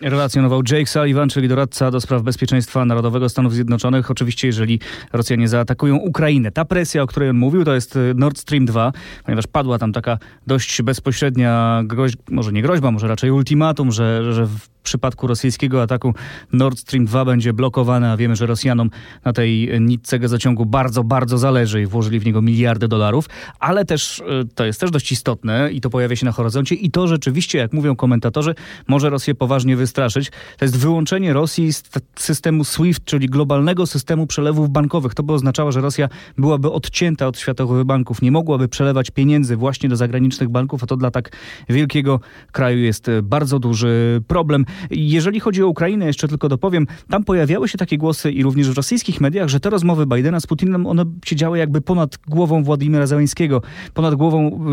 Relacjonował 0.10 0.62
Jake 0.72 0.86
Sullivan, 0.86 1.30
czyli 1.30 1.48
doradca 1.48 1.92
do 1.92 2.02
spraw 2.02 2.22
bezpieczeństwa 2.22 2.86
narodowego 2.86 3.30
Stanów 3.30 3.54
Zjednoczonych. 3.54 4.12
Oczywiście, 4.12 4.48
jeżeli 4.48 4.80
Rosjanie 5.14 5.48
zaatakują 5.48 5.96
Ukrainę. 5.96 6.52
Ta 6.52 6.66
presja, 6.66 7.04
o 7.04 7.08
której 7.08 7.30
on 7.30 7.38
mówił, 7.38 7.66
to 7.66 7.74
jest 7.74 8.00
Nord 8.16 8.38
Stream 8.38 8.66
2, 8.66 8.92
ponieważ 9.26 9.48
padła 9.48 9.78
tam 9.80 9.94
taka 9.94 10.18
dość 10.48 10.82
bezpośrednia 10.82 11.82
groźba, 11.86 12.24
może 12.32 12.52
nie 12.52 12.62
groźba, 12.62 12.92
może 12.92 13.08
raczej 13.08 13.32
ultimatum, 13.32 13.92
że, 13.92 14.34
że 14.34 14.46
w 14.46 14.79
przypadku 14.84 15.28
rosyjskiego 15.28 15.82
ataku 15.82 16.14
Nord 16.54 16.80
Stream 16.80 17.06
2 17.06 17.26
będzie 17.26 17.54
blokowane, 17.54 18.12
a 18.12 18.18
wiemy, 18.18 18.36
że 18.36 18.46
Rosjanom 18.46 18.90
na 19.26 19.34
tej 19.34 19.82
nitce 19.82 20.20
gazociągu 20.20 20.66
bardzo, 20.66 21.04
bardzo 21.04 21.38
zależy 21.38 21.82
i 21.82 21.86
włożyli 21.86 22.20
w 22.20 22.26
niego 22.26 22.42
miliardy 22.42 22.88
dolarów, 22.88 23.26
ale 23.60 23.86
też, 23.86 24.20
y, 24.20 24.24
to 24.56 24.66
jest 24.66 24.80
też 24.80 24.92
dość 24.92 25.12
istotne 25.12 25.72
i 25.72 25.82
to 25.82 25.90
pojawia 25.90 26.16
się 26.16 26.26
na 26.26 26.32
horyzoncie 26.32 26.76
i 26.76 26.92
to 26.92 27.08
rzeczywiście, 27.08 27.58
jak 27.58 27.74
mówią 27.74 27.96
komentatorzy, 27.96 28.56
może 28.88 29.10
Rosję 29.10 29.36
poważnie 29.36 29.76
wystraszyć. 29.76 30.32
To 30.58 30.66
jest 30.66 30.78
wyłączenie 30.78 31.34
Rosji 31.34 31.74
z 31.74 31.84
systemu 32.16 32.64
SWIFT, 32.64 33.04
czyli 33.06 33.28
globalnego 33.28 33.88
systemu 33.88 34.28
przelewów 34.28 34.70
bankowych. 34.70 35.14
To 35.14 35.24
by 35.24 35.34
oznaczało, 35.34 35.72
że 35.72 35.82
Rosja 35.82 36.10
byłaby 36.38 36.72
odcięta 36.72 37.28
od 37.28 37.40
światowych 37.40 37.84
banków, 37.84 38.22
nie 38.22 38.32
mogłaby 38.32 38.68
przelewać 38.68 39.12
pieniędzy 39.12 39.56
właśnie 39.56 39.90
do 39.90 39.96
zagranicznych 39.96 40.50
banków, 40.50 40.84
a 40.84 40.88
to 40.88 40.98
dla 40.98 41.12
tak 41.12 41.32
wielkiego 41.70 42.20
kraju 42.52 42.80
jest 42.80 43.08
bardzo 43.24 43.60
duży 43.60 44.22
problem. 44.28 44.66
Jeżeli 44.92 45.40
chodzi 45.40 45.64
o 45.64 45.68
Ukrainę, 45.68 46.06
jeszcze 46.06 46.28
tylko 46.28 46.50
dopowiem, 46.50 46.88
tam 47.10 47.24
pojawiały 47.24 47.68
się 47.68 47.78
takie 47.78 47.98
głosy 47.98 48.32
i 48.32 48.44
również 48.44 48.70
w 48.70 48.78
rosyjskich 48.78 49.22
mediach, 49.22 49.50
że 49.50 49.60
te 49.60 49.70
rozmowy 49.70 50.06
Bidena 50.06 50.40
z 50.40 50.48
Putinem, 50.48 50.86
one 50.86 51.06
się 51.26 51.36
działy 51.36 51.58
jakby 51.58 51.82
ponad 51.82 52.18
głową 52.28 52.64
Władimira 52.64 53.08
Zeleńskiego, 53.08 53.62
ponad 53.94 54.16
głową 54.16 54.66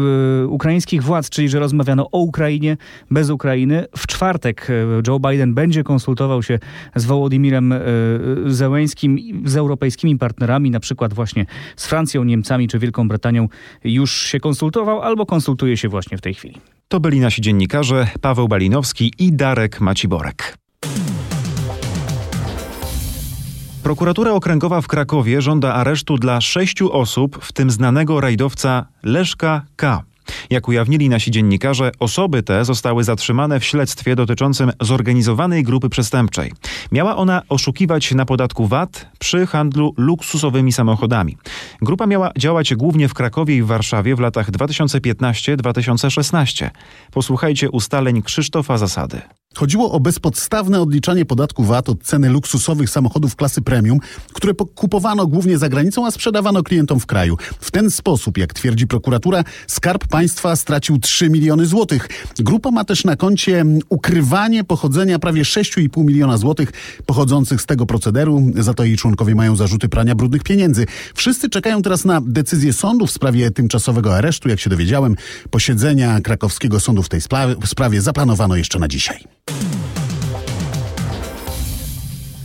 y, 0.43 0.49
ukraińskich 0.49 1.03
władz, 1.03 1.31
czyli 1.31 1.49
że 1.49 1.59
rozmawiano 1.59 2.11
o 2.11 2.19
Ukrainie, 2.19 2.77
bez 3.11 3.31
Ukrainy. 3.31 3.87
W 3.97 4.07
czwartek 4.07 4.71
y, 4.71 4.87
Joe 5.07 5.21
Biden 5.21 5.55
będzie 5.55 5.85
konsultował 5.85 6.43
się 6.43 6.59
z 6.97 7.05
Wołodymirem 7.05 7.73
y, 7.73 7.81
Zełęńskim, 8.47 9.19
z 9.45 9.57
europejskimi 9.57 10.19
partnerami, 10.19 10.71
na 10.71 10.81
przykład 10.81 11.15
właśnie 11.15 11.47
z 11.77 11.87
Francją, 11.87 12.25
Niemcami 12.25 12.69
czy 12.69 12.79
Wielką 12.79 13.09
Brytanią 13.09 13.49
już 13.85 14.11
się 14.11 14.41
konsultował 14.41 15.03
albo 15.03 15.27
konsultuje 15.27 15.77
się 15.77 15.89
właśnie 15.89 16.19
w 16.19 16.21
tej 16.21 16.35
chwili. 16.35 16.76
To 16.89 17.01
byli 17.01 17.21
nasi 17.21 17.41
dziennikarze 17.43 18.09
Paweł 18.21 18.49
Balinowski 18.49 19.13
i 19.19 19.33
Darek 19.33 19.81
Maciborek. 19.81 20.59
Prokuratura 23.83 24.33
Okręgowa 24.33 24.81
w 24.81 24.87
Krakowie 24.87 25.43
żąda 25.43 25.75
aresztu 25.75 26.19
dla 26.19 26.41
sześciu 26.41 26.93
osób, 26.93 27.45
w 27.45 27.53
tym 27.53 27.71
znanego 27.71 28.21
rajdowca 28.21 28.87
Leszka 29.03 29.63
K. 29.77 30.03
Jak 30.51 30.69
ujawnili 30.69 31.09
nasi 31.09 31.31
dziennikarze, 31.31 31.91
osoby 32.01 32.43
te 32.43 32.65
zostały 32.65 33.05
zatrzymane 33.05 33.61
w 33.61 33.65
śledztwie 33.65 34.17
dotyczącym 34.17 34.73
zorganizowanej 34.81 35.63
grupy 35.63 35.89
przestępczej. 35.89 36.53
Miała 36.93 37.17
ona 37.17 37.43
oszukiwać 37.49 38.13
na 38.13 38.25
podatku 38.25 38.67
VAT 38.67 39.07
przy 39.19 39.47
handlu 39.47 39.95
luksusowymi 39.97 40.73
samochodami. 40.73 41.37
Grupa 41.83 42.07
miała 42.07 42.31
działać 42.39 42.75
głównie 42.75 43.09
w 43.09 43.15
Krakowie 43.15 43.57
i 43.57 43.63
w 43.63 43.67
Warszawie 43.67 44.17
w 44.17 44.21
latach 44.21 44.51
2015-2016. 44.51 46.71
Posłuchajcie 47.13 47.71
ustaleń 47.71 48.23
Krzysztofa 48.23 48.79
Zasady. 48.79 49.21
Chodziło 49.57 49.93
o 49.93 50.01
bezpodstawne 50.01 50.81
odliczanie 50.81 51.25
podatku 51.25 51.65
VAT 51.65 51.89
od 51.89 52.03
ceny 52.03 52.29
luksusowych 52.29 52.91
samochodów 52.91 53.37
klasy 53.37 53.63
premium, 53.63 53.99
które 54.33 54.55
kupowano 54.55 55.27
głównie 55.27 55.59
za 55.59 55.69
granicą, 55.69 56.07
a 56.07 56.11
sprzedawano 56.11 56.63
klientom 56.63 57.01
w 57.01 57.07
kraju. 57.07 57.37
W 57.61 57.71
ten 57.71 57.91
sposób, 57.91 58.39
jak 58.39 58.55
twierdzi 58.55 58.87
prokuratura, 58.87 59.45
Skarb 59.67 60.07
Państwa 60.07 60.57
stracił 60.57 60.99
3 60.99 61.31
miliony 61.31 61.67
złotych. 61.67 62.09
Grupa 62.39 62.71
ma 62.71 62.85
też 62.85 63.05
na 63.05 63.17
koncie 63.17 63.65
ukrywanie 63.89 64.65
pochodzenia 64.65 65.19
prawie 65.19 65.43
6,5 65.43 66.05
miliona 66.05 66.37
złotych 66.37 66.73
pochodzących 67.07 67.63
z 67.63 67.67
tego 67.67 67.87
procederu. 67.87 68.43
Za 68.55 68.75
to 68.75 68.85
jej 68.85 68.97
członkowie 68.97 69.35
mają 69.35 69.57
zarzuty 69.57 69.89
prania 69.89 70.15
brudnych 70.15 70.43
pieniędzy. 70.43 70.87
Wszyscy 71.15 71.49
czekają 71.49 71.83
teraz 71.83 72.05
na 72.05 72.21
decyzję 72.21 72.73
sądu 72.73 73.07
w 73.07 73.11
sprawie 73.11 73.51
tymczasowego 73.51 74.17
aresztu. 74.17 74.49
Jak 74.49 74.61
się 74.61 74.71
dowiedziałem, 74.71 75.17
posiedzenia 75.51 76.21
krakowskiego 76.21 76.81
sądu 76.81 77.03
w 77.03 77.09
tej 77.09 77.21
sprawie 77.65 78.01
zaplanowano 78.01 78.57
jeszcze 78.57 78.79
na 78.79 78.89
dzisiaj. 78.89 79.25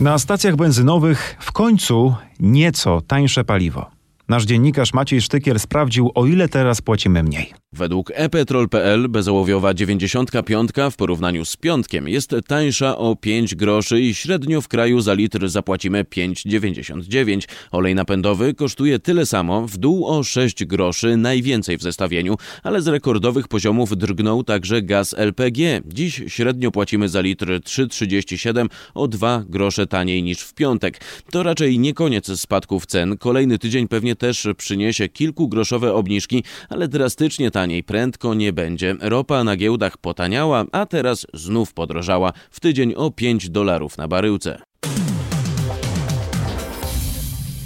Na 0.02 0.18
stacjach 0.18 0.56
benzynowych 0.56 1.36
w 1.40 1.52
końcu 1.52 2.14
nieco 2.40 3.00
tańsze 3.00 3.44
paliwo. 3.44 3.90
Nasz 4.32 4.44
dziennikarz 4.44 4.92
Maciej 4.94 5.20
Sztykiel 5.20 5.60
sprawdził, 5.60 6.10
o 6.14 6.26
ile 6.26 6.48
teraz 6.48 6.82
płacimy 6.82 7.22
mniej. 7.22 7.52
Według 7.72 8.12
epetrol.pl 8.14 9.08
bezołowiowa 9.08 9.74
95 9.74 10.70
w 10.90 10.96
porównaniu 10.96 11.44
z 11.44 11.56
piątkiem 11.56 12.08
jest 12.08 12.34
tańsza 12.46 12.98
o 12.98 13.16
5 13.16 13.54
groszy 13.54 14.00
i 14.00 14.14
średnio 14.14 14.60
w 14.60 14.68
kraju 14.68 15.00
za 15.00 15.14
litr 15.14 15.48
zapłacimy 15.48 16.04
5,99. 16.04 17.40
Olej 17.70 17.94
napędowy 17.94 18.54
kosztuje 18.54 18.98
tyle 18.98 19.26
samo, 19.26 19.66
w 19.66 19.78
dół 19.78 20.06
o 20.06 20.22
6 20.22 20.64
groszy, 20.64 21.16
najwięcej 21.16 21.78
w 21.78 21.82
zestawieniu, 21.82 22.36
ale 22.62 22.82
z 22.82 22.86
rekordowych 22.86 23.48
poziomów 23.48 23.96
drgnął 23.96 24.44
także 24.44 24.82
gaz 24.82 25.14
LPG. 25.18 25.80
Dziś 25.86 26.22
średnio 26.26 26.70
płacimy 26.70 27.08
za 27.08 27.20
litr 27.20 27.46
3,37, 27.46 28.68
o 28.94 29.08
2 29.08 29.44
grosze 29.48 29.86
taniej 29.86 30.22
niż 30.22 30.40
w 30.40 30.54
piątek. 30.54 31.00
To 31.30 31.42
raczej 31.42 31.78
nie 31.78 31.94
koniec 31.94 32.40
spadków 32.40 32.86
cen. 32.86 33.18
Kolejny 33.18 33.58
tydzień 33.58 33.88
pewnie 33.88 34.16
też 34.22 34.48
przyniesie 34.56 35.08
kilkugroszowe 35.08 35.94
obniżki, 35.94 36.44
ale 36.68 36.88
drastycznie 36.88 37.50
taniej 37.50 37.84
prędko 37.84 38.34
nie 38.34 38.52
będzie. 38.52 38.96
Ropa 39.00 39.44
na 39.44 39.56
giełdach 39.56 39.96
potaniała, 39.96 40.64
a 40.72 40.86
teraz 40.86 41.26
znów 41.34 41.74
podrożała. 41.74 42.32
W 42.50 42.60
tydzień 42.60 42.94
o 42.94 43.10
5 43.10 43.50
dolarów 43.50 43.98
na 43.98 44.08
baryłce. 44.08 44.71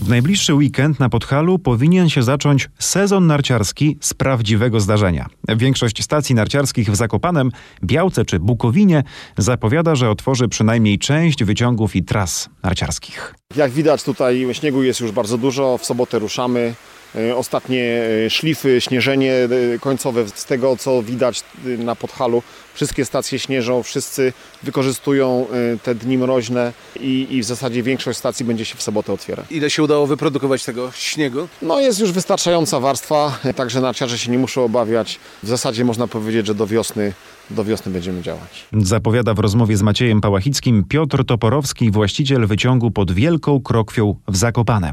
W 0.06 0.08
najbliższy 0.08 0.54
weekend 0.54 1.00
na 1.00 1.08
Podhalu 1.08 1.58
powinien 1.58 2.08
się 2.08 2.22
zacząć 2.22 2.68
sezon 2.78 3.26
narciarski 3.26 3.98
z 4.00 4.14
prawdziwego 4.14 4.80
zdarzenia. 4.80 5.26
Większość 5.56 6.02
stacji 6.02 6.34
narciarskich 6.34 6.90
w 6.90 6.96
Zakopanem, 6.96 7.50
Białce 7.84 8.24
czy 8.24 8.38
Bukowinie 8.38 9.02
zapowiada, 9.38 9.94
że 9.94 10.10
otworzy 10.10 10.48
przynajmniej 10.48 10.98
część 10.98 11.44
wyciągów 11.44 11.96
i 11.96 12.04
tras 12.04 12.48
narciarskich. 12.62 13.34
Jak 13.56 13.70
widać 13.70 14.02
tutaj 14.02 14.46
śniegu 14.52 14.82
jest 14.82 15.00
już 15.00 15.12
bardzo 15.12 15.38
dużo, 15.38 15.78
w 15.78 15.86
sobotę 15.86 16.18
ruszamy. 16.18 16.74
E, 17.16 17.36
Ostatnie 17.36 18.02
e, 18.26 18.30
szlify, 18.30 18.80
śnieżenie 18.80 19.34
e, 19.34 19.78
końcowe 19.78 20.28
z 20.34 20.44
tego 20.44 20.76
co 20.76 21.02
widać 21.02 21.42
na 21.64 21.96
Podhalu. 21.96 22.42
Wszystkie 22.74 23.04
stacje 23.04 23.38
śnieżą, 23.38 23.82
wszyscy 23.82 24.32
wykorzystują 24.62 25.46
te 25.82 25.94
dni 25.94 26.18
mroźne 26.18 26.72
i, 27.00 27.26
i 27.30 27.42
w 27.42 27.44
zasadzie 27.44 27.82
większość 27.82 28.18
stacji 28.18 28.44
będzie 28.44 28.64
się 28.64 28.76
w 28.76 28.82
sobotę 28.82 29.12
otwierać. 29.12 29.46
Ile 29.50 29.70
się 29.70 29.82
udało 29.82 30.06
wyprodukować 30.06 30.64
tego 30.64 30.92
śniegu? 30.94 31.48
No 31.62 31.80
jest 31.80 32.00
już 32.00 32.12
wystarczająca 32.12 32.80
warstwa, 32.80 33.38
także 33.56 33.80
narciarze 33.80 34.18
się 34.18 34.30
nie 34.30 34.38
muszą 34.38 34.64
obawiać. 34.64 35.18
W 35.42 35.48
zasadzie 35.48 35.84
można 35.84 36.06
powiedzieć, 36.06 36.46
że 36.46 36.54
do 36.54 36.66
wiosny, 36.66 37.12
do 37.50 37.64
wiosny 37.64 37.92
będziemy 37.92 38.22
działać. 38.22 38.66
Zapowiada 38.72 39.34
w 39.34 39.38
rozmowie 39.38 39.76
z 39.76 39.82
Maciejem 39.82 40.20
Pałachickim 40.20 40.84
Piotr 40.84 41.24
Toporowski, 41.24 41.90
właściciel 41.90 42.46
wyciągu 42.46 42.90
pod 42.90 43.12
Wielką 43.12 43.60
Krokwią 43.60 44.14
w 44.28 44.36
Zakopane. 44.36 44.92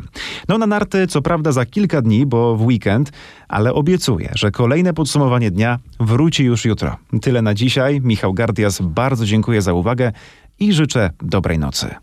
No 0.50 0.58
na 0.58 0.68
narty 0.68 1.08
co 1.08 1.22
prawda 1.22 1.52
za 1.52 1.66
kilka 1.66 2.02
dni, 2.02 2.26
bo 2.26 2.56
w 2.56 2.66
weekend, 2.66 3.12
ale 3.48 3.74
obiecuje, 3.74 4.32
że 4.36 4.52
kolejne 4.52 4.94
podsumowanie 4.94 5.52
dnia 5.52 5.80
wróci 6.00 6.44
już 6.44 6.66
jutro. 6.66 6.98
Tyle 7.22 7.42
na 7.42 7.54
dzisiaj. 7.54 8.02
Michał 8.02 8.34
Gardias 8.34 8.82
bardzo 8.82 9.26
dziękuję 9.26 9.62
za 9.62 9.74
uwagę 9.74 10.12
i 10.60 10.74
życzę 10.74 11.10
dobrej 11.22 11.60
nocy. 11.60 11.96